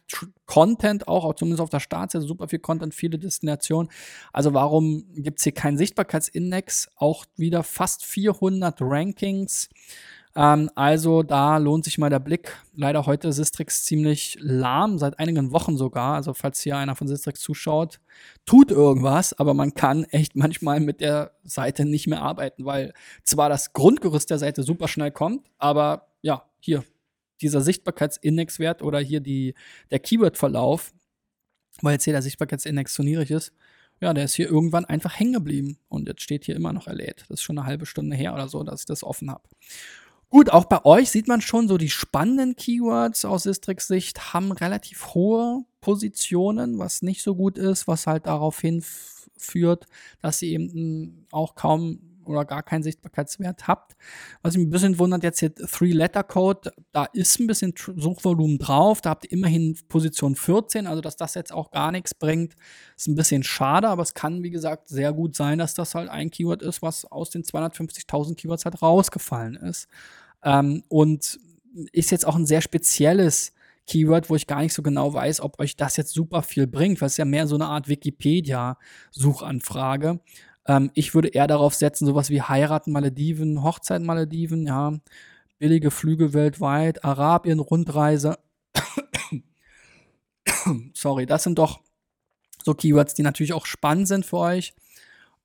Content 0.47 1.07
auch, 1.07 1.25
auch 1.25 1.35
zumindest 1.35 1.61
auf 1.61 1.71
der 1.71 1.81
Startseite, 1.81 2.27
super 2.27 2.49
viel 2.49 2.59
Content, 2.59 2.95
viele 2.95 3.19
Destinationen. 3.19 3.91
Also 4.33 4.55
warum 4.55 5.05
gibt 5.15 5.39
es 5.39 5.45
hier 5.45 5.53
keinen 5.53 5.77
Sichtbarkeitsindex? 5.77 6.89
Auch 6.97 7.27
wieder 7.37 7.63
fast 7.63 8.05
400 8.05 8.79
Rankings. 8.81 9.69
Ähm, 10.37 10.71
also 10.75 11.23
da 11.23 11.57
lohnt 11.59 11.85
sich 11.85 11.99
mal 11.99 12.11
der 12.11 12.21
Blick. 12.21 12.57
Leider 12.75 13.07
heute 13.07 13.29
ist 13.29 13.37
Sistrix 13.37 13.85
ziemlich 13.85 14.37
lahm, 14.41 14.99
seit 14.99 15.19
einigen 15.19 15.53
Wochen 15.53 15.77
sogar. 15.77 16.15
Also 16.15 16.35
falls 16.35 16.61
hier 16.61 16.77
einer 16.77 16.95
von 16.95 17.09
Sistrix 17.09 17.41
zuschaut, 17.41 18.01
tut 18.47 18.71
irgendwas, 18.71 19.33
aber 19.33 19.55
man 19.55 19.75
kann 19.75 20.05
echt 20.05 20.37
manchmal 20.37 20.81
mit 20.81 21.01
der 21.01 21.33
Seite 21.45 21.85
nicht 21.85 22.07
mehr 22.07 22.23
arbeiten, 22.23 22.65
weil 22.65 22.93
zwar 23.25 23.49
das 23.49 23.73
Grundgerüst 23.73 24.31
der 24.31 24.39
Seite 24.39 24.63
super 24.63 24.89
schnell 24.89 25.11
kommt, 25.11 25.47
aber 25.59 26.09
ja, 26.23 26.45
hier 26.61 26.85
dieser 27.41 27.63
Sichtbarkeitsindexwert 27.63 28.83
oder 28.83 29.01
hier 29.01 29.21
die, 29.21 29.55
der 29.91 29.99
Keyword-Verlauf, 29.99 30.93
weil 31.81 31.95
jetzt 31.95 32.05
hier 32.05 32.13
der 32.13 32.23
Sichtbarkeitsindex 32.23 32.95
zu 32.95 33.03
niedrig 33.03 33.31
ist, 33.31 33.53
ja, 34.01 34.15
der 34.15 34.25
ist 34.25 34.35
hier 34.35 34.49
irgendwann 34.49 34.85
einfach 34.85 35.19
hängen 35.19 35.35
geblieben 35.35 35.79
und 35.89 36.09
jetzt 36.09 36.23
steht 36.23 36.45
hier 36.45 36.57
immer 36.57 36.73
noch 36.73 36.87
erlädt. 36.87 37.25
Das 37.29 37.41
ist 37.41 37.43
schon 37.43 37.59
eine 37.59 37.67
halbe 37.67 37.87
Stunde 37.87 38.17
her 38.17 38.35
oder 38.35 38.49
so, 38.49 38.63
dass 38.63 38.81
ich 38.81 38.87
das 38.87 39.05
offen 39.05 39.31
habe. 39.31 39.43
Gut, 40.31 40.51
auch 40.51 40.67
bei 40.67 40.85
euch 40.85 41.11
sieht 41.11 41.27
man 41.27 41.41
schon 41.41 41.67
so 41.67 41.77
die 41.77 41.91
spannenden 41.91 42.55
Keywords 42.55 43.25
aus 43.25 43.43
Sistrix 43.43 43.89
Sicht 43.89 44.33
haben 44.33 44.53
relativ 44.53 45.07
hohe 45.15 45.65
Positionen, 45.81 46.79
was 46.79 47.03
nicht 47.03 47.23
so 47.23 47.35
gut 47.35 47.59
ist, 47.59 47.89
was 47.89 48.07
halt 48.07 48.27
darauf 48.27 48.61
hinführt, 48.61 49.87
dass 50.23 50.39
sie 50.39 50.53
eben 50.53 51.27
auch 51.33 51.57
kaum 51.57 51.99
oder 52.25 52.45
gar 52.45 52.63
keinen 52.63 52.83
Sichtbarkeitswert 52.83 53.67
habt. 53.67 53.97
Was 54.43 54.57
mich 54.57 54.67
ein 54.67 54.71
bisschen 54.71 54.99
wundert, 54.99 55.23
jetzt 55.23 55.41
hier 55.41 55.55
Three-Letter-Code, 55.55 56.73
da 56.93 57.05
ist 57.13 57.41
ein 57.41 57.47
bisschen 57.47 57.75
Suchvolumen 57.77 58.59
drauf, 58.59 59.01
da 59.01 59.11
habt 59.11 59.25
ihr 59.25 59.33
immerhin 59.33 59.79
Position 59.89 60.37
14, 60.37 60.87
also 60.87 61.01
dass 61.01 61.17
das 61.17 61.35
jetzt 61.35 61.53
auch 61.53 61.71
gar 61.71 61.93
nichts 61.93 62.15
bringt, 62.15 62.55
ist 62.97 63.09
ein 63.09 63.15
bisschen 63.15 63.43
schade, 63.43 63.89
aber 63.89 64.03
es 64.03 64.15
kann, 64.15 64.43
wie 64.43 64.51
gesagt, 64.51 64.89
sehr 64.89 65.13
gut 65.13 65.37
sein, 65.37 65.59
dass 65.59 65.75
das 65.75 65.95
halt 65.95 66.09
ein 66.09 66.31
Keyword 66.31 66.63
ist, 66.63 66.83
was 66.83 67.05
aus 67.05 67.31
den 67.31 67.43
250.000 67.43 68.37
Keywords 68.37 68.65
halt 68.65 68.83
rausgefallen 68.83 69.57
ist. 69.57 69.89
Ähm, 70.43 70.83
und 70.89 71.39
ist 71.93 72.11
jetzt 72.11 72.27
auch 72.27 72.35
ein 72.37 72.47
sehr 72.47 72.63
spezielles 72.63 73.53
Keyword, 73.87 74.29
wo 74.31 74.37
ich 74.37 74.47
gar 74.47 74.63
nicht 74.63 74.73
so 74.73 74.83
genau 74.83 75.13
weiß, 75.13 75.41
ob 75.41 75.59
euch 75.59 75.77
das 75.77 75.97
jetzt 75.97 76.15
super 76.15 76.43
viel 76.43 76.69
bringt, 76.69 77.01
weil 77.01 77.09
es 77.09 77.17
ja 77.17 77.25
mehr 77.25 77.49
so 77.49 77.57
eine 77.57 77.67
Art 77.67 77.89
Wikipedia-Suchanfrage. 77.89 80.21
Ähm, 80.71 80.93
ich 80.95 81.15
würde 81.15 81.29
eher 81.29 81.49
darauf 81.49 81.75
setzen, 81.75 82.07
sowas 82.07 82.31
wie 82.31 82.43
heiraten 82.43 82.93
Malediven, 82.93 83.65
Hochzeit 83.65 84.03
Malediven, 84.03 84.69
ja, 84.69 84.93
billige 85.59 85.91
Flüge 85.91 86.33
weltweit, 86.33 87.05
Arabien, 87.05 87.59
Rundreise. 87.59 88.39
Sorry, 90.95 91.27
das 91.27 91.43
sind 91.43 91.59
doch 91.59 91.81
so 92.65 92.75
Keywords, 92.75 93.15
die 93.15 93.25
natürlich 93.25 93.53
auch 93.53 93.67
spannend 93.67 94.07
sind 94.07 94.25
für 94.25 94.37
euch. 94.37 94.73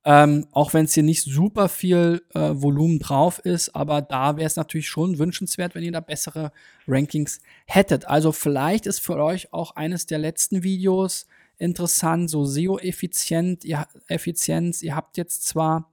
Ähm, 0.04 0.46
auch 0.52 0.74
wenn 0.74 0.84
es 0.84 0.94
hier 0.94 1.02
nicht 1.02 1.24
super 1.24 1.68
viel 1.68 2.22
äh, 2.32 2.50
Volumen 2.52 3.00
drauf 3.00 3.40
ist, 3.40 3.74
aber 3.74 4.02
da 4.02 4.36
wäre 4.36 4.46
es 4.46 4.54
natürlich 4.54 4.88
schon 4.88 5.18
wünschenswert, 5.18 5.74
wenn 5.74 5.82
ihr 5.82 5.90
da 5.90 5.98
bessere 5.98 6.52
Rankings 6.86 7.40
hättet. 7.66 8.06
Also 8.06 8.30
vielleicht 8.30 8.86
ist 8.86 9.00
für 9.00 9.16
euch 9.16 9.52
auch 9.52 9.74
eines 9.74 10.06
der 10.06 10.18
letzten 10.18 10.62
Videos 10.62 11.26
interessant, 11.58 12.30
so 12.30 12.44
SEO-Effizient, 12.44 13.64
ihr, 13.64 13.86
Effizienz. 14.08 14.82
Ihr 14.82 14.94
habt 14.94 15.16
jetzt 15.16 15.44
zwar 15.44 15.92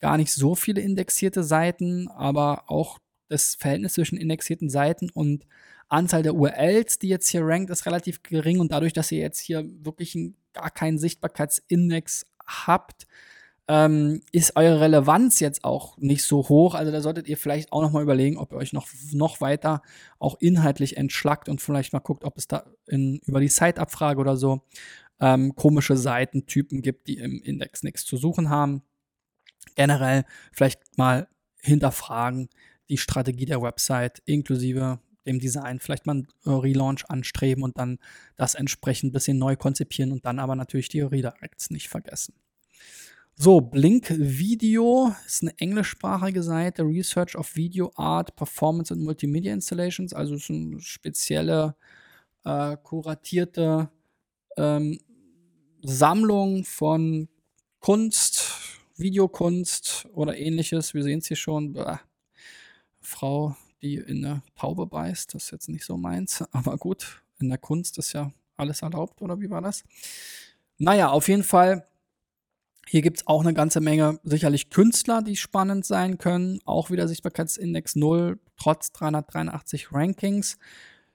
gar 0.00 0.16
nicht 0.16 0.32
so 0.32 0.54
viele 0.54 0.80
indexierte 0.80 1.42
Seiten, 1.42 2.08
aber 2.08 2.64
auch 2.70 2.98
das 3.28 3.54
Verhältnis 3.54 3.94
zwischen 3.94 4.18
indexierten 4.18 4.68
Seiten 4.68 5.10
und 5.10 5.46
Anzahl 5.88 6.22
der 6.22 6.34
URLs, 6.34 6.98
die 6.98 7.08
jetzt 7.08 7.28
hier 7.28 7.44
rankt, 7.44 7.70
ist 7.70 7.86
relativ 7.86 8.22
gering 8.22 8.58
und 8.58 8.72
dadurch, 8.72 8.92
dass 8.92 9.12
ihr 9.12 9.20
jetzt 9.20 9.38
hier 9.38 9.64
wirklich 9.84 10.18
gar 10.52 10.70
keinen 10.70 10.98
Sichtbarkeitsindex 10.98 12.24
habt, 12.44 13.06
ähm, 13.68 14.22
ist 14.30 14.54
eure 14.56 14.80
Relevanz 14.80 15.40
jetzt 15.40 15.64
auch 15.64 15.98
nicht 15.98 16.22
so 16.22 16.48
hoch. 16.48 16.74
Also 16.74 16.92
da 16.92 17.00
solltet 17.00 17.28
ihr 17.28 17.36
vielleicht 17.36 17.72
auch 17.72 17.82
noch 17.82 17.90
mal 17.90 18.02
überlegen, 18.02 18.36
ob 18.38 18.52
ihr 18.52 18.58
euch 18.58 18.72
noch, 18.72 18.86
noch 19.12 19.40
weiter 19.40 19.82
auch 20.18 20.36
inhaltlich 20.40 20.96
entschlackt 20.96 21.48
und 21.48 21.60
vielleicht 21.60 21.92
mal 21.92 21.98
guckt, 22.00 22.24
ob 22.24 22.38
es 22.38 22.46
da 22.46 22.64
in, 22.86 23.20
über 23.26 23.40
die 23.40 23.48
Site-Abfrage 23.48 24.20
oder 24.20 24.36
so 24.36 24.62
ähm, 25.20 25.56
komische 25.56 25.96
Seitentypen 25.96 26.82
gibt, 26.82 27.08
die 27.08 27.18
im 27.18 27.42
Index 27.42 27.82
nichts 27.82 28.04
zu 28.04 28.16
suchen 28.16 28.50
haben. 28.50 28.82
Generell 29.74 30.24
vielleicht 30.52 30.96
mal 30.96 31.28
hinterfragen 31.60 32.48
die 32.88 32.98
Strategie 32.98 33.46
der 33.46 33.62
Website 33.62 34.22
inklusive 34.26 35.00
dem 35.26 35.40
Design, 35.40 35.80
vielleicht 35.80 36.06
mal 36.06 36.12
einen 36.12 36.28
Relaunch 36.44 37.04
anstreben 37.08 37.64
und 37.64 37.76
dann 37.78 37.98
das 38.36 38.54
entsprechend 38.54 39.10
ein 39.10 39.12
bisschen 39.12 39.38
neu 39.38 39.56
konzipieren 39.56 40.12
und 40.12 40.24
dann 40.24 40.38
aber 40.38 40.54
natürlich 40.54 40.88
die 40.88 41.00
Redirects 41.00 41.70
nicht 41.70 41.88
vergessen. 41.88 42.34
So, 43.38 43.60
Blink 43.60 44.06
Video 44.08 45.14
ist 45.26 45.42
eine 45.42 45.52
englischsprachige 45.58 46.42
Seite, 46.42 46.82
Research 46.84 47.36
of 47.36 47.54
Video 47.54 47.92
Art, 47.94 48.34
Performance 48.34 48.94
und 48.94 49.02
Multimedia 49.02 49.52
Installations, 49.52 50.14
also 50.14 50.36
ist 50.36 50.48
eine 50.48 50.80
spezielle, 50.80 51.76
äh, 52.44 52.78
kuratierte 52.82 53.90
ähm, 54.56 54.98
Sammlung 55.82 56.64
von 56.64 57.28
Kunst, 57.78 58.54
Videokunst 58.96 60.08
oder 60.14 60.38
ähnliches. 60.38 60.94
Wir 60.94 61.02
sehen 61.02 61.18
es 61.18 61.26
hier 61.26 61.36
schon. 61.36 61.74
Bäh. 61.74 61.98
Frau, 63.02 63.54
die 63.82 63.96
in 63.96 64.24
eine 64.24 64.42
Taube 64.58 64.86
beißt, 64.86 65.34
das 65.34 65.44
ist 65.44 65.50
jetzt 65.50 65.68
nicht 65.68 65.84
so 65.84 65.98
meins, 65.98 66.42
aber 66.52 66.78
gut, 66.78 67.22
in 67.38 67.50
der 67.50 67.58
Kunst 67.58 67.98
ist 67.98 68.14
ja 68.14 68.32
alles 68.56 68.80
erlaubt, 68.80 69.20
oder 69.20 69.38
wie 69.38 69.50
war 69.50 69.60
das? 69.60 69.84
Naja, 70.78 71.10
auf 71.10 71.28
jeden 71.28 71.44
Fall 71.44 71.86
hier 72.88 73.02
gibt 73.02 73.18
es 73.18 73.26
auch 73.26 73.40
eine 73.40 73.54
ganze 73.54 73.80
Menge 73.80 74.20
sicherlich 74.22 74.70
Künstler, 74.70 75.22
die 75.22 75.36
spannend 75.36 75.84
sein 75.84 76.18
können. 76.18 76.60
Auch 76.64 76.90
wieder 76.90 77.08
Sichtbarkeitsindex 77.08 77.96
0, 77.96 78.38
trotz 78.56 78.92
383 78.92 79.92
Rankings. 79.92 80.58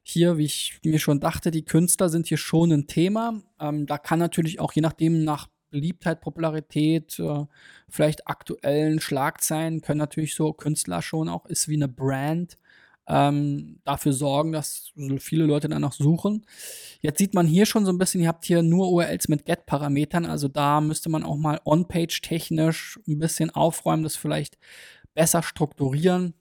Hier, 0.04 0.38
wie 0.38 0.46
ich 0.46 0.80
mir 0.84 1.00
schon 1.00 1.20
dachte, 1.20 1.52
die 1.52 1.64
Künstler 1.64 2.10
sind 2.10 2.28
hier 2.28 2.38
schon 2.38 2.72
ein 2.72 2.88
Thema. 2.88 3.42
Ähm, 3.60 3.86
da 3.86 3.98
kann 3.98 4.20
natürlich 4.20 4.60
auch 4.60 4.74
je 4.74 4.82
nachdem 4.82 5.24
nach 5.24 5.48
Beliebtheit, 5.70 6.20
Popularität, 6.20 7.18
äh, 7.20 7.46
vielleicht 7.88 8.28
aktuellen 8.28 9.00
Schlagzeilen, 9.00 9.82
können 9.82 10.00
natürlich 10.00 10.36
so 10.36 10.52
Künstler 10.52 11.02
schon 11.02 11.30
auch, 11.30 11.46
ist 11.46 11.70
wie 11.70 11.76
eine 11.76 11.88
Brand 11.88 12.58
ähm, 13.08 13.80
dafür 13.84 14.14
sorgen, 14.14 14.52
dass 14.52 14.92
viele 15.20 15.46
Leute 15.46 15.68
danach 15.68 15.94
suchen. 15.94 16.46
Jetzt 17.02 17.18
sieht 17.18 17.34
man 17.34 17.48
hier 17.48 17.66
schon 17.66 17.86
so 17.86 17.92
ein 17.92 17.98
bisschen, 17.98 18.22
ihr 18.22 18.28
habt 18.28 18.46
hier 18.46 18.62
nur 18.64 18.92
URLs 18.92 19.28
mit 19.28 19.46
Get-Parametern, 19.46 20.26
also 20.26 20.48
da 20.48 20.82
müsste 20.82 21.10
man 21.10 21.24
auch 21.24 21.38
mal 21.38 21.60
on-page 21.66 22.22
technisch 22.22 23.00
ein 23.08 23.20
bisschen 23.20 23.50
aufräumen, 23.50 24.04
das 24.04 24.16
vielleicht 24.16 24.58
besser 25.14 25.44
strukturieren, 25.44 26.34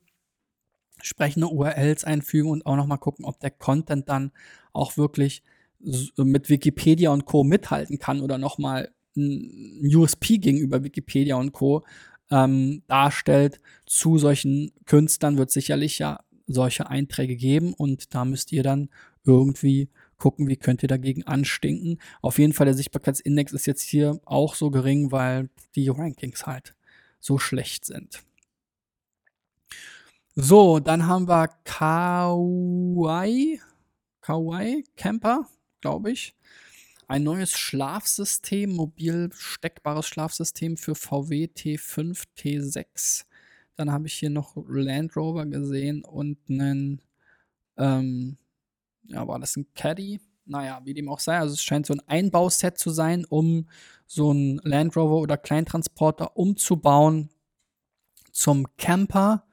sprechende 1.03 1.49
URLs 1.49 2.05
einfügen 2.05 2.51
und 2.51 2.67
auch 2.67 2.77
nochmal 2.77 2.99
gucken, 2.99 3.25
ob 3.25 3.41
der 3.41 3.51
Content 3.51 4.09
dann 4.09 4.33
auch 4.73 4.97
wirklich 4.97 5.43
mit 5.81 6.51
Wikipedia 6.51 7.11
und 7.11 7.25
Co. 7.25 7.43
mithalten 7.43 7.99
kann 7.99 8.21
oder 8.21 8.39
nochmal 8.39 8.93
ein 9.17 9.81
USP 9.95 10.39
gegenüber 10.39 10.85
Wikipedia 10.85 11.37
und 11.37 11.53
Co. 11.53 11.85
Ähm, 12.31 12.83
darstellt 12.87 13.59
zu 13.87 14.19
solchen 14.19 14.73
Künstlern, 14.85 15.37
wird 15.37 15.51
sicherlich 15.51 15.99
ja 15.99 16.21
solche 16.53 16.89
Einträge 16.89 17.37
geben 17.37 17.75
und 17.75 18.15
da 18.15 18.25
müsst 18.25 18.53
ihr 18.53 18.63
dann 18.63 18.91
irgendwie 19.25 19.89
gucken, 20.17 20.49
wie 20.49 20.57
könnt 20.57 20.83
ihr 20.83 20.89
dagegen 20.89 21.27
anstinken. 21.27 21.99
Auf 22.23 22.39
jeden 22.39 22.53
Fall 22.53 22.67
der 22.67 22.75
Sichtbarkeitsindex 22.75 23.53
ist 23.53 23.67
jetzt 23.67 23.83
hier 23.83 24.21
auch 24.25 24.55
so 24.55 24.71
gering, 24.71 25.13
weil 25.13 25.49
die 25.75 25.89
Rankings 25.89 26.47
halt 26.47 26.75
so 27.21 27.39
schlecht 27.39 27.85
sind. 27.85 28.23
So, 30.37 30.79
dann 30.79 31.07
haben 31.07 31.29
wir 31.29 31.49
Kawaii, 31.65 33.61
Kawaii 34.21 34.85
Camper, 34.97 35.49
glaube 35.81 36.13
ich. 36.13 36.35
Ein 37.09 37.25
neues 37.25 37.51
Schlafsystem, 37.59 38.73
mobil 38.73 39.31
steckbares 39.35 40.07
Schlafsystem 40.07 40.77
für 40.77 40.95
VW 40.95 41.47
T5, 41.47 42.23
T6. 42.39 43.25
Dann 43.81 43.93
habe 43.93 44.09
ich 44.09 44.13
hier 44.13 44.29
noch 44.29 44.57
Land 44.69 45.17
Rover 45.17 45.47
gesehen 45.47 46.05
und 46.05 46.37
einen, 46.51 47.01
ähm, 47.79 48.37
ja, 49.05 49.27
war 49.27 49.39
das 49.39 49.57
ein 49.57 49.69
Caddy? 49.75 50.21
Naja, 50.45 50.83
wie 50.85 50.93
dem 50.93 51.09
auch 51.09 51.19
sei. 51.19 51.39
Also 51.39 51.55
es 51.55 51.63
scheint 51.63 51.87
so 51.87 51.95
ein 51.95 52.03
Einbauset 52.07 52.77
zu 52.77 52.91
sein, 52.91 53.25
um 53.25 53.71
so 54.07 54.33
einen 54.33 54.61
Land 54.65 54.99
Rover 54.99 55.15
oder 55.15 55.39
Kleintransporter 55.39 56.37
umzubauen 56.37 57.31
zum 58.33 58.67
Camper. 58.77 59.47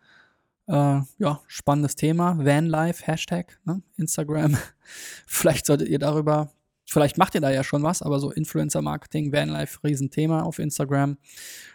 Äh, 0.67 0.99
ja, 1.19 1.41
spannendes 1.47 1.95
Thema. 1.95 2.37
Vanlife, 2.37 3.07
Hashtag, 3.07 3.57
ne? 3.63 3.81
Instagram. 3.95 4.57
vielleicht 5.25 5.67
solltet 5.67 5.87
ihr 5.87 5.99
darüber, 5.99 6.51
vielleicht 6.83 7.17
macht 7.17 7.33
ihr 7.33 7.39
da 7.39 7.49
ja 7.49 7.63
schon 7.63 7.81
was, 7.81 8.01
aber 8.01 8.19
so 8.19 8.29
Influencer-Marketing, 8.29 9.31
Vanlife, 9.31 9.81
Riesenthema 9.85 10.41
auf 10.41 10.59
Instagram. 10.59 11.17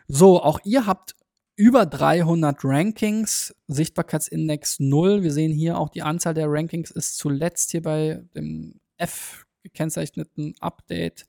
So, 0.06 0.42
auch 0.42 0.60
ihr 0.64 0.84
habt 0.84 1.14
über 1.56 1.86
300 1.86 2.58
Rankings, 2.64 3.54
Sichtbarkeitsindex 3.68 4.80
0. 4.80 5.22
Wir 5.22 5.32
sehen 5.32 5.52
hier 5.52 5.78
auch 5.78 5.90
die 5.90 6.02
Anzahl 6.02 6.34
der 6.34 6.50
Rankings 6.50 6.90
ist 6.90 7.18
zuletzt 7.18 7.70
hier 7.70 7.82
bei 7.82 8.22
dem 8.34 8.80
F 8.96 9.46
gekennzeichneten 9.62 10.54
Update. 10.60 11.26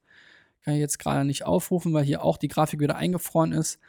Kann 0.64 0.76
ich 0.76 0.80
jetzt 0.80 0.98
gerade 0.98 1.26
nicht 1.26 1.46
aufrufen, 1.46 1.94
weil 1.94 2.06
hier 2.06 2.24
auch 2.24 2.38
die 2.38 2.48
Grafik 2.48 2.80
wieder 2.80 2.96
eingefroren 2.96 3.52
ist. 3.52 3.80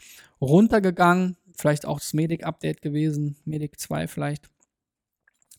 Runtergegangen, 0.40 1.36
vielleicht 1.56 1.86
auch 1.86 2.00
das 2.00 2.14
Medic-Update 2.14 2.82
gewesen, 2.82 3.36
Medic 3.44 3.78
2 3.78 4.08
vielleicht. 4.08 4.50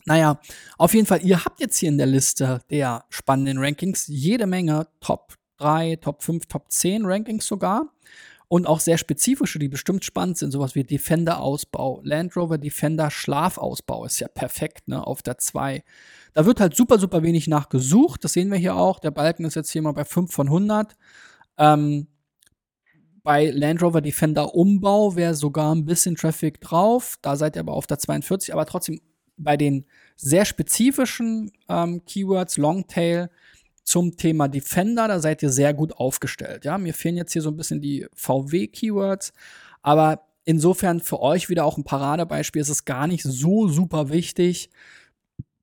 Naja, 0.06 0.40
auf 0.78 0.94
jeden 0.94 1.08
Fall, 1.08 1.26
ihr 1.26 1.46
habt 1.46 1.60
jetzt 1.62 1.78
hier 1.78 1.90
in 1.90 1.98
der 1.98 2.06
Liste 2.06 2.62
der 2.70 3.06
spannenden 3.10 3.58
Rankings 3.58 4.06
jede 4.08 4.46
Menge 4.46 4.88
Top 5.00 5.36
3, 5.58 5.96
Top 5.96 6.22
5, 6.22 6.46
Top 6.46 6.70
10 6.70 7.06
Rankings 7.06 7.48
sogar 7.48 7.92
und 8.56 8.68
auch 8.68 8.80
sehr 8.80 8.98
spezifische, 8.98 9.60
die 9.60 9.68
bestimmt 9.68 10.06
spannend 10.06 10.38
sind, 10.38 10.52
sowas 10.52 10.76
wie 10.76 10.86
Defender-Ausbau, 10.86 12.00
Land 12.06 12.38
Rover 12.38 12.58
Defender 12.58 13.12
Schlafausbau 13.12 14.06
ist 14.06 14.22
ja 14.22 14.30
perfekt, 14.30 14.88
ne, 14.88 15.06
auf 15.06 15.22
der 15.22 15.38
2. 15.38 15.84
Da 16.34 16.46
wird 16.46 16.62
halt 16.62 16.74
super, 16.74 16.98
super 16.98 17.22
wenig 17.22 17.50
nachgesucht, 17.50 18.24
das 18.24 18.32
sehen 18.32 18.50
wir 18.50 18.58
hier 18.58 18.78
auch, 18.78 19.00
der 19.00 19.12
Balken 19.12 19.44
ist 19.44 19.56
jetzt 19.56 19.72
hier 19.72 19.82
mal 19.82 19.92
bei 19.92 20.06
5 20.06 20.32
von 20.32 20.48
100. 20.48 20.96
Ähm, 21.58 22.08
bei 23.24 23.50
Land 23.50 23.84
Rover 23.84 24.00
Defender 24.00 24.56
Umbau 24.56 25.18
wäre 25.18 25.34
sogar 25.34 25.76
ein 25.76 25.84
bisschen 25.84 26.16
Traffic 26.16 26.62
drauf, 26.62 27.18
da 27.22 27.36
seid 27.36 27.58
ihr 27.58 27.60
aber 27.60 27.74
auf 27.74 27.88
der 27.88 28.00
42, 28.00 28.54
aber 28.54 28.66
trotzdem 28.66 29.02
bei 29.36 29.58
den 29.58 29.84
sehr 30.16 30.46
spezifischen 30.46 31.52
ähm, 31.68 32.06
Keywords, 32.06 32.56
Longtail, 32.56 33.30
zum 33.86 34.18
Thema 34.18 34.48
Defender, 34.48 35.08
da 35.08 35.20
seid 35.20 35.42
ihr 35.44 35.52
sehr 35.52 35.74
gut 35.74 35.94
aufgestellt. 35.94 36.66
Ja, 36.66 36.78
mir 36.78 36.94
fehlen 36.94 37.16
jetzt 37.16 37.34
hier 37.34 37.42
so 37.42 37.50
ein 37.50 37.56
bisschen 37.56 37.82
die 37.82 38.08
VW-Keywords, 38.14 39.32
aber 39.82 40.26
insofern 40.44 41.00
für 41.00 41.22
euch 41.22 41.50
wieder 41.50 41.66
auch 41.66 41.78
ein 41.78 41.84
Paradebeispiel. 41.84 42.62
Es 42.62 42.70
ist 42.70 42.86
gar 42.86 43.08
nicht 43.08 43.24
so 43.24 43.68
super 43.68 44.10
wichtig, 44.10 44.70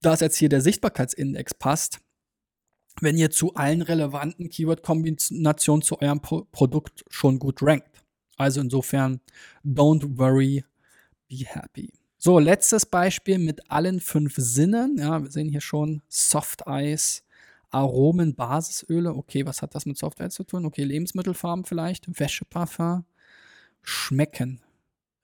dass 0.01 0.21
jetzt 0.21 0.37
hier 0.37 0.49
der 0.49 0.61
Sichtbarkeitsindex 0.61 1.55
passt, 1.55 1.99
wenn 3.01 3.19
ihr 3.19 3.31
zu 3.31 3.55
allen 3.55 3.83
relevanten 3.83 4.49
Keyword-Kombinationen 4.49 5.83
zu 5.83 6.01
eurem 6.01 6.21
Pro 6.21 6.47
Produkt 6.53 7.05
schon 7.09 7.39
gut 7.39 7.63
rankt. 7.63 8.05
Also 8.37 8.61
insofern, 8.61 9.21
don't 9.65 10.19
worry, 10.19 10.65
be 11.29 11.45
happy. 11.45 11.93
So, 12.19 12.39
letztes 12.39 12.87
Beispiel 12.87 13.39
mit 13.39 13.69
allen 13.71 13.99
fünf 13.99 14.35
Sinnen. 14.37 14.97
Ja, 14.99 15.23
wir 15.23 15.31
sehen 15.31 15.49
hier 15.49 15.61
schon 15.61 16.03
Soft 16.09 16.63
Eyes, 16.67 17.25
Aromen, 17.73 18.35
Basisöle. 18.35 19.15
Okay, 19.15 19.47
was 19.47 19.63
hat 19.63 19.75
das 19.75 19.87
mit 19.87 19.97
Software 19.97 20.31
zu 20.31 20.45
tun? 20.45 20.67
Okay, 20.67 20.85
Lebensmittelfarben 20.85 21.65
vielleicht, 21.65 22.07
Wäscheparfum, 22.21 23.05
schmecken, 23.83 24.61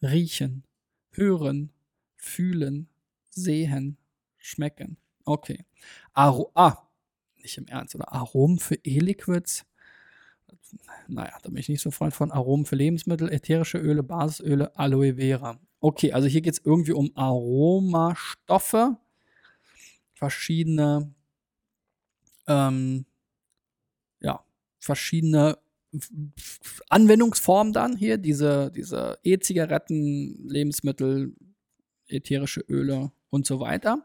riechen, 0.03 0.65
hören, 1.13 1.71
fühlen, 2.17 2.89
sehen, 3.31 3.99
schmecken. 4.39 4.97
Okay. 5.25 5.65
Aro 6.15 6.51
ah, 6.55 6.89
nicht 7.37 7.59
im 7.59 7.67
Ernst, 7.67 7.95
oder 7.95 8.13
Aromen 8.13 8.59
für 8.59 8.77
E-Liquids? 8.77 9.67
Naja, 11.07 11.37
da 11.43 11.49
bin 11.49 11.59
ich 11.59 11.69
nicht 11.69 11.83
so 11.83 11.91
Freund 11.91 12.15
von. 12.15 12.31
Aromen 12.33 12.65
für 12.65 12.77
Lebensmittel, 12.77 13.31
ätherische 13.31 13.79
Öle, 13.79 14.03
Basisöle, 14.03 14.77
Aloe 14.77 15.17
Vera. 15.17 15.59
Okay, 15.81 16.13
also 16.13 16.29
hier 16.29 16.41
geht 16.41 16.55
es 16.55 16.65
irgendwie 16.65 16.93
um 16.93 17.11
Aromastoffe, 17.15 18.97
verschiedene 20.15 21.15
ähm, 22.49 23.07
ja, 24.21 24.45
verschiedene 24.81 25.59
Anwendungsformen 26.89 27.73
dann 27.73 27.97
hier, 27.97 28.19
diese, 28.19 28.71
diese 28.75 29.19
E-Zigaretten, 29.23 30.49
Lebensmittel, 30.49 31.35
ätherische 32.09 32.61
Öle 32.61 33.13
und 33.31 33.47
so 33.47 33.61
weiter. 33.61 34.05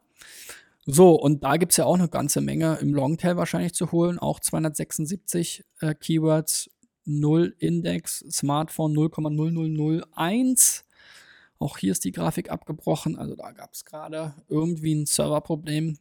So, 0.85 1.15
und 1.15 1.43
da 1.43 1.57
gibt 1.57 1.71
es 1.71 1.77
ja 1.77 1.85
auch 1.85 1.95
eine 1.95 2.09
ganze 2.09 2.41
Menge 2.41 2.77
im 2.81 2.93
Longtail 2.93 3.37
wahrscheinlich 3.37 3.73
zu 3.73 3.91
holen, 3.91 4.19
auch 4.19 4.39
276 4.39 5.63
äh, 5.79 5.95
Keywords, 5.95 6.69
0 7.05 7.55
Index, 7.57 8.19
Smartphone 8.29 8.93
0,0001. 8.93 10.83
Auch 11.59 11.77
hier 11.77 11.93
ist 11.93 12.03
die 12.03 12.11
Grafik 12.11 12.51
abgebrochen, 12.51 13.17
also 13.17 13.35
da 13.35 13.51
gab 13.51 13.73
es 13.73 13.85
gerade 13.85 14.35
irgendwie 14.49 14.93
ein 14.93 15.05
Serverproblem. 15.05 15.97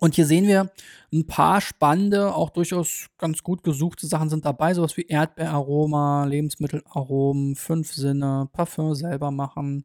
Und 0.00 0.14
hier 0.14 0.26
sehen 0.26 0.46
wir 0.46 0.70
ein 1.12 1.26
paar 1.26 1.60
spannende, 1.60 2.34
auch 2.34 2.50
durchaus 2.50 3.06
ganz 3.18 3.42
gut 3.42 3.62
gesuchte 3.62 4.06
Sachen 4.06 4.28
sind 4.30 4.44
dabei, 4.44 4.74
sowas 4.74 4.96
wie 4.96 5.06
Erdbeeraroma, 5.06 6.24
Lebensmittelaromen, 6.24 7.56
fünf 7.56 7.92
Sinne, 7.92 8.48
Parfum 8.52 8.94
selber 8.94 9.30
machen, 9.30 9.84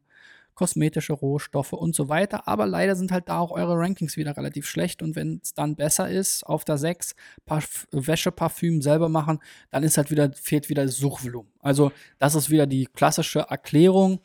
kosmetische 0.54 1.12
Rohstoffe 1.12 1.72
und 1.72 1.94
so 1.94 2.08
weiter. 2.08 2.46
Aber 2.46 2.66
leider 2.66 2.96
sind 2.96 3.10
halt 3.12 3.28
da 3.28 3.38
auch 3.38 3.50
eure 3.50 3.76
Rankings 3.76 4.16
wieder 4.16 4.36
relativ 4.36 4.66
schlecht. 4.66 5.02
Und 5.02 5.16
wenn 5.16 5.40
es 5.42 5.54
dann 5.54 5.76
besser 5.76 6.08
ist, 6.08 6.44
auf 6.46 6.64
der 6.64 6.78
6 6.78 7.14
Parf 7.44 7.86
Wäscheparfüm 7.90 8.80
selber 8.80 9.08
machen, 9.08 9.40
dann 9.70 9.82
ist 9.82 9.96
halt 9.96 10.10
wieder, 10.10 10.30
fehlt 10.32 10.68
wieder 10.68 10.84
das 10.84 10.96
Suchvolumen. 10.96 11.50
Also, 11.60 11.92
das 12.18 12.34
ist 12.34 12.50
wieder 12.50 12.66
die 12.66 12.86
klassische 12.86 13.40
Erklärung. 13.40 14.20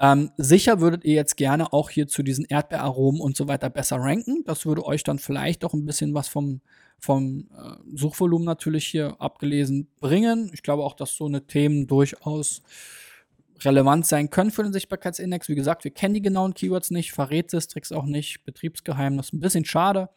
Ähm, 0.00 0.30
sicher 0.36 0.80
würdet 0.80 1.04
ihr 1.04 1.14
jetzt 1.14 1.36
gerne 1.36 1.72
auch 1.72 1.90
hier 1.90 2.06
zu 2.06 2.22
diesen 2.22 2.44
Erdbeeraromen 2.44 3.20
und 3.20 3.36
so 3.36 3.48
weiter 3.48 3.68
besser 3.68 3.96
ranken. 3.96 4.44
Das 4.46 4.64
würde 4.64 4.84
euch 4.84 5.02
dann 5.02 5.18
vielleicht 5.18 5.64
auch 5.64 5.74
ein 5.74 5.84
bisschen 5.84 6.14
was 6.14 6.28
vom, 6.28 6.60
vom 7.00 7.48
äh, 7.56 7.96
Suchvolumen 7.96 8.44
natürlich 8.44 8.86
hier 8.86 9.20
abgelesen 9.20 9.88
bringen. 10.00 10.50
Ich 10.54 10.62
glaube 10.62 10.84
auch, 10.84 10.94
dass 10.94 11.16
so 11.16 11.26
eine 11.26 11.46
Themen 11.46 11.88
durchaus 11.88 12.62
relevant 13.64 14.06
sein 14.06 14.30
können 14.30 14.52
für 14.52 14.62
den 14.62 14.72
Sichtbarkeitsindex. 14.72 15.48
Wie 15.48 15.56
gesagt, 15.56 15.82
wir 15.82 15.90
kennen 15.90 16.14
die 16.14 16.22
genauen 16.22 16.54
Keywords 16.54 16.92
nicht, 16.92 17.12
verrät 17.12 17.52
es, 17.52 17.66
Tricks 17.66 17.90
auch 17.90 18.04
nicht, 18.04 18.44
Betriebsgeheimnis. 18.44 19.32
Ein 19.32 19.40
bisschen 19.40 19.64
schade. 19.64 20.10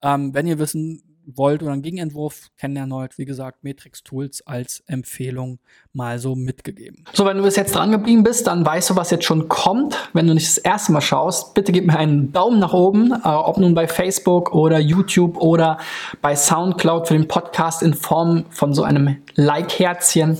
Ähm, 0.00 0.32
wenn 0.32 0.46
ihr 0.46 0.58
wissen 0.58 1.02
wollt 1.36 1.62
oder 1.62 1.72
einen 1.72 1.82
Gegenentwurf 1.82 2.48
wollt, 2.60 3.18
wie 3.18 3.24
gesagt, 3.24 3.64
Matrix 3.64 4.02
Tools 4.02 4.46
als 4.46 4.82
Empfehlung 4.86 5.58
mal 5.92 6.18
so 6.18 6.34
mitgegeben. 6.34 7.04
So, 7.12 7.24
wenn 7.26 7.36
du 7.36 7.42
bis 7.42 7.56
jetzt 7.56 7.74
dran 7.74 7.90
geblieben 7.90 8.22
bist, 8.22 8.46
dann 8.46 8.64
weißt 8.64 8.90
du, 8.90 8.96
was 8.96 9.10
jetzt 9.10 9.24
schon 9.24 9.48
kommt. 9.48 9.96
Wenn 10.12 10.26
du 10.26 10.34
nicht 10.34 10.46
das 10.46 10.58
erste 10.58 10.92
Mal 10.92 11.00
schaust, 11.00 11.54
bitte 11.54 11.72
gib 11.72 11.86
mir 11.86 11.98
einen 11.98 12.32
Daumen 12.32 12.58
nach 12.58 12.72
oben, 12.72 13.12
äh, 13.12 13.28
ob 13.28 13.58
nun 13.58 13.74
bei 13.74 13.88
Facebook 13.88 14.54
oder 14.54 14.78
YouTube 14.78 15.36
oder 15.38 15.78
bei 16.22 16.34
Soundcloud 16.34 17.08
für 17.08 17.14
den 17.14 17.28
Podcast 17.28 17.82
in 17.82 17.94
Form 17.94 18.44
von 18.50 18.74
so 18.74 18.82
einem 18.82 19.16
Like-Herzchen. 19.34 20.38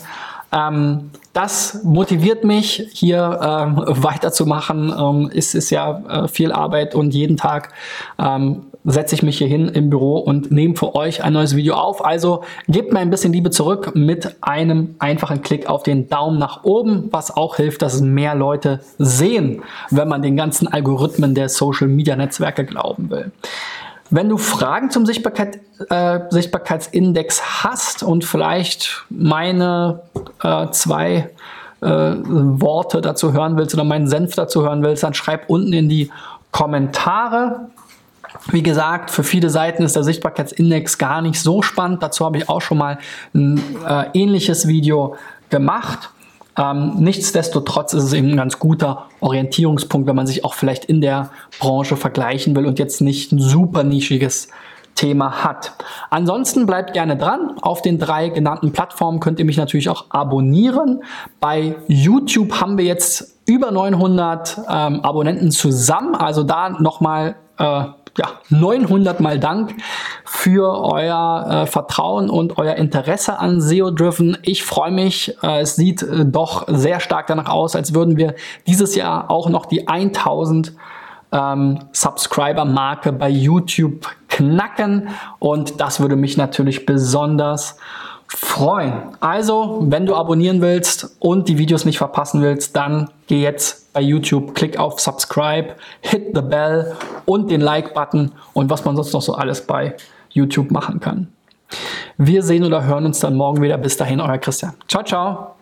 Ähm, 0.52 1.10
das 1.32 1.84
motiviert 1.84 2.44
mich, 2.44 2.88
hier 2.92 3.38
ähm, 3.42 3.82
weiterzumachen. 3.86 4.92
Ähm, 4.98 5.30
es 5.34 5.54
ist 5.54 5.70
ja 5.70 6.24
äh, 6.24 6.28
viel 6.28 6.52
Arbeit 6.52 6.94
und 6.94 7.14
jeden 7.14 7.36
Tag 7.36 7.72
ähm, 8.18 8.66
setze 8.90 9.14
ich 9.14 9.22
mich 9.22 9.36
hier 9.38 9.46
hin 9.46 9.68
im 9.68 9.90
Büro 9.90 10.18
und 10.18 10.50
nehme 10.50 10.74
für 10.74 10.94
euch 10.94 11.22
ein 11.22 11.34
neues 11.34 11.54
Video 11.54 11.74
auf. 11.74 12.04
Also 12.04 12.42
gebt 12.68 12.92
mir 12.92 13.00
ein 13.00 13.10
bisschen 13.10 13.34
Liebe 13.34 13.50
zurück 13.50 13.92
mit 13.94 14.36
einem 14.40 14.94
einfachen 14.98 15.42
Klick 15.42 15.68
auf 15.68 15.82
den 15.82 16.08
Daumen 16.08 16.38
nach 16.38 16.64
oben, 16.64 17.08
was 17.10 17.30
auch 17.30 17.56
hilft, 17.56 17.82
dass 17.82 17.94
es 17.94 18.00
mehr 18.00 18.34
Leute 18.34 18.80
sehen, 18.98 19.62
wenn 19.90 20.08
man 20.08 20.22
den 20.22 20.36
ganzen 20.36 20.68
Algorithmen 20.68 21.34
der 21.34 21.50
Social 21.50 21.88
Media 21.88 22.16
Netzwerke 22.16 22.64
glauben 22.64 23.10
will. 23.10 23.30
Wenn 24.10 24.30
du 24.30 24.38
Fragen 24.38 24.90
zum 24.90 25.04
Sichtbarkeit, 25.04 25.58
äh, 25.90 26.20
Sichtbarkeitsindex 26.30 27.62
hast 27.62 28.02
und 28.02 28.24
vielleicht 28.24 29.04
meine 29.10 30.00
äh, 30.42 30.70
zwei 30.70 31.28
äh, 31.82 31.86
Worte 31.86 33.02
dazu 33.02 33.34
hören 33.34 33.58
willst 33.58 33.74
oder 33.74 33.84
meinen 33.84 34.08
Senf 34.08 34.34
dazu 34.34 34.62
hören 34.62 34.82
willst, 34.82 35.02
dann 35.02 35.12
schreib 35.12 35.50
unten 35.50 35.74
in 35.74 35.90
die 35.90 36.10
Kommentare. 36.52 37.68
Wie 38.50 38.62
gesagt, 38.62 39.10
für 39.10 39.24
viele 39.24 39.50
Seiten 39.50 39.82
ist 39.82 39.96
der 39.96 40.04
Sichtbarkeitsindex 40.04 40.98
gar 40.98 41.22
nicht 41.22 41.40
so 41.40 41.62
spannend. 41.62 42.02
Dazu 42.02 42.24
habe 42.24 42.38
ich 42.38 42.48
auch 42.48 42.60
schon 42.60 42.78
mal 42.78 42.98
ein 43.34 43.60
äh, 43.86 44.06
ähnliches 44.14 44.66
Video 44.68 45.16
gemacht. 45.50 46.10
Ähm, 46.58 46.94
nichtsdestotrotz 46.98 47.92
ist 47.92 48.04
es 48.04 48.12
eben 48.12 48.30
ein 48.30 48.36
ganz 48.36 48.58
guter 48.58 49.06
Orientierungspunkt, 49.20 50.08
wenn 50.08 50.16
man 50.16 50.26
sich 50.26 50.44
auch 50.44 50.54
vielleicht 50.54 50.84
in 50.86 51.00
der 51.00 51.30
Branche 51.60 51.96
vergleichen 51.96 52.56
will 52.56 52.66
und 52.66 52.78
jetzt 52.78 53.00
nicht 53.00 53.32
ein 53.32 53.38
super 53.38 53.84
nischiges 53.84 54.48
Thema 54.96 55.44
hat. 55.44 55.74
Ansonsten 56.10 56.66
bleibt 56.66 56.92
gerne 56.92 57.16
dran. 57.16 57.56
Auf 57.62 57.82
den 57.82 58.00
drei 58.00 58.30
genannten 58.30 58.72
Plattformen 58.72 59.20
könnt 59.20 59.38
ihr 59.38 59.44
mich 59.44 59.56
natürlich 59.56 59.88
auch 59.88 60.06
abonnieren. 60.10 61.04
Bei 61.38 61.76
YouTube 61.86 62.60
haben 62.60 62.76
wir 62.76 62.84
jetzt 62.84 63.36
über 63.46 63.70
900 63.70 64.58
ähm, 64.68 65.00
Abonnenten 65.02 65.52
zusammen. 65.52 66.16
Also 66.16 66.42
da 66.42 66.70
nochmal 66.70 67.36
äh, 67.58 67.84
ja, 68.18 68.32
900 68.50 69.20
mal 69.20 69.38
Dank 69.38 69.74
für 70.24 70.82
euer 70.82 71.46
äh, 71.48 71.66
Vertrauen 71.66 72.28
und 72.28 72.58
euer 72.58 72.74
Interesse 72.74 73.38
an 73.38 73.60
SEO-Driven. 73.60 74.38
Ich 74.42 74.64
freue 74.64 74.90
mich. 74.90 75.36
Äh, 75.42 75.60
es 75.60 75.76
sieht 75.76 76.02
äh, 76.02 76.24
doch 76.24 76.64
sehr 76.68 77.00
stark 77.00 77.28
danach 77.28 77.48
aus, 77.48 77.76
als 77.76 77.94
würden 77.94 78.16
wir 78.16 78.34
dieses 78.66 78.94
Jahr 78.94 79.30
auch 79.30 79.48
noch 79.48 79.66
die 79.66 79.88
1000 79.88 80.74
ähm, 81.32 81.78
Subscriber-Marke 81.92 83.12
bei 83.12 83.28
YouTube 83.28 84.08
knacken. 84.28 85.08
Und 85.38 85.80
das 85.80 86.00
würde 86.00 86.16
mich 86.16 86.36
natürlich 86.36 86.86
besonders 86.86 87.78
freuen. 88.28 89.16
Also, 89.20 89.78
wenn 89.88 90.06
du 90.06 90.14
abonnieren 90.14 90.60
willst 90.60 91.16
und 91.18 91.48
die 91.48 91.58
Videos 91.58 91.84
nicht 91.84 91.98
verpassen 91.98 92.42
willst, 92.42 92.76
dann 92.76 93.10
geh 93.26 93.42
jetzt 93.42 93.92
bei 93.92 94.00
YouTube, 94.00 94.54
klick 94.54 94.78
auf 94.78 95.00
Subscribe, 95.00 95.74
hit 96.00 96.34
the 96.34 96.42
bell 96.42 96.94
und 97.24 97.50
den 97.50 97.60
Like-Button 97.60 98.32
und 98.52 98.70
was 98.70 98.84
man 98.84 98.96
sonst 98.96 99.12
noch 99.12 99.22
so 99.22 99.34
alles 99.34 99.66
bei 99.66 99.96
YouTube 100.30 100.70
machen 100.70 101.00
kann. 101.00 101.28
Wir 102.16 102.42
sehen 102.42 102.64
oder 102.64 102.84
hören 102.84 103.06
uns 103.06 103.20
dann 103.20 103.34
morgen 103.34 103.62
wieder. 103.62 103.78
Bis 103.78 103.96
dahin, 103.96 104.20
euer 104.20 104.38
Christian. 104.38 104.74
Ciao, 104.88 105.02
ciao. 105.02 105.57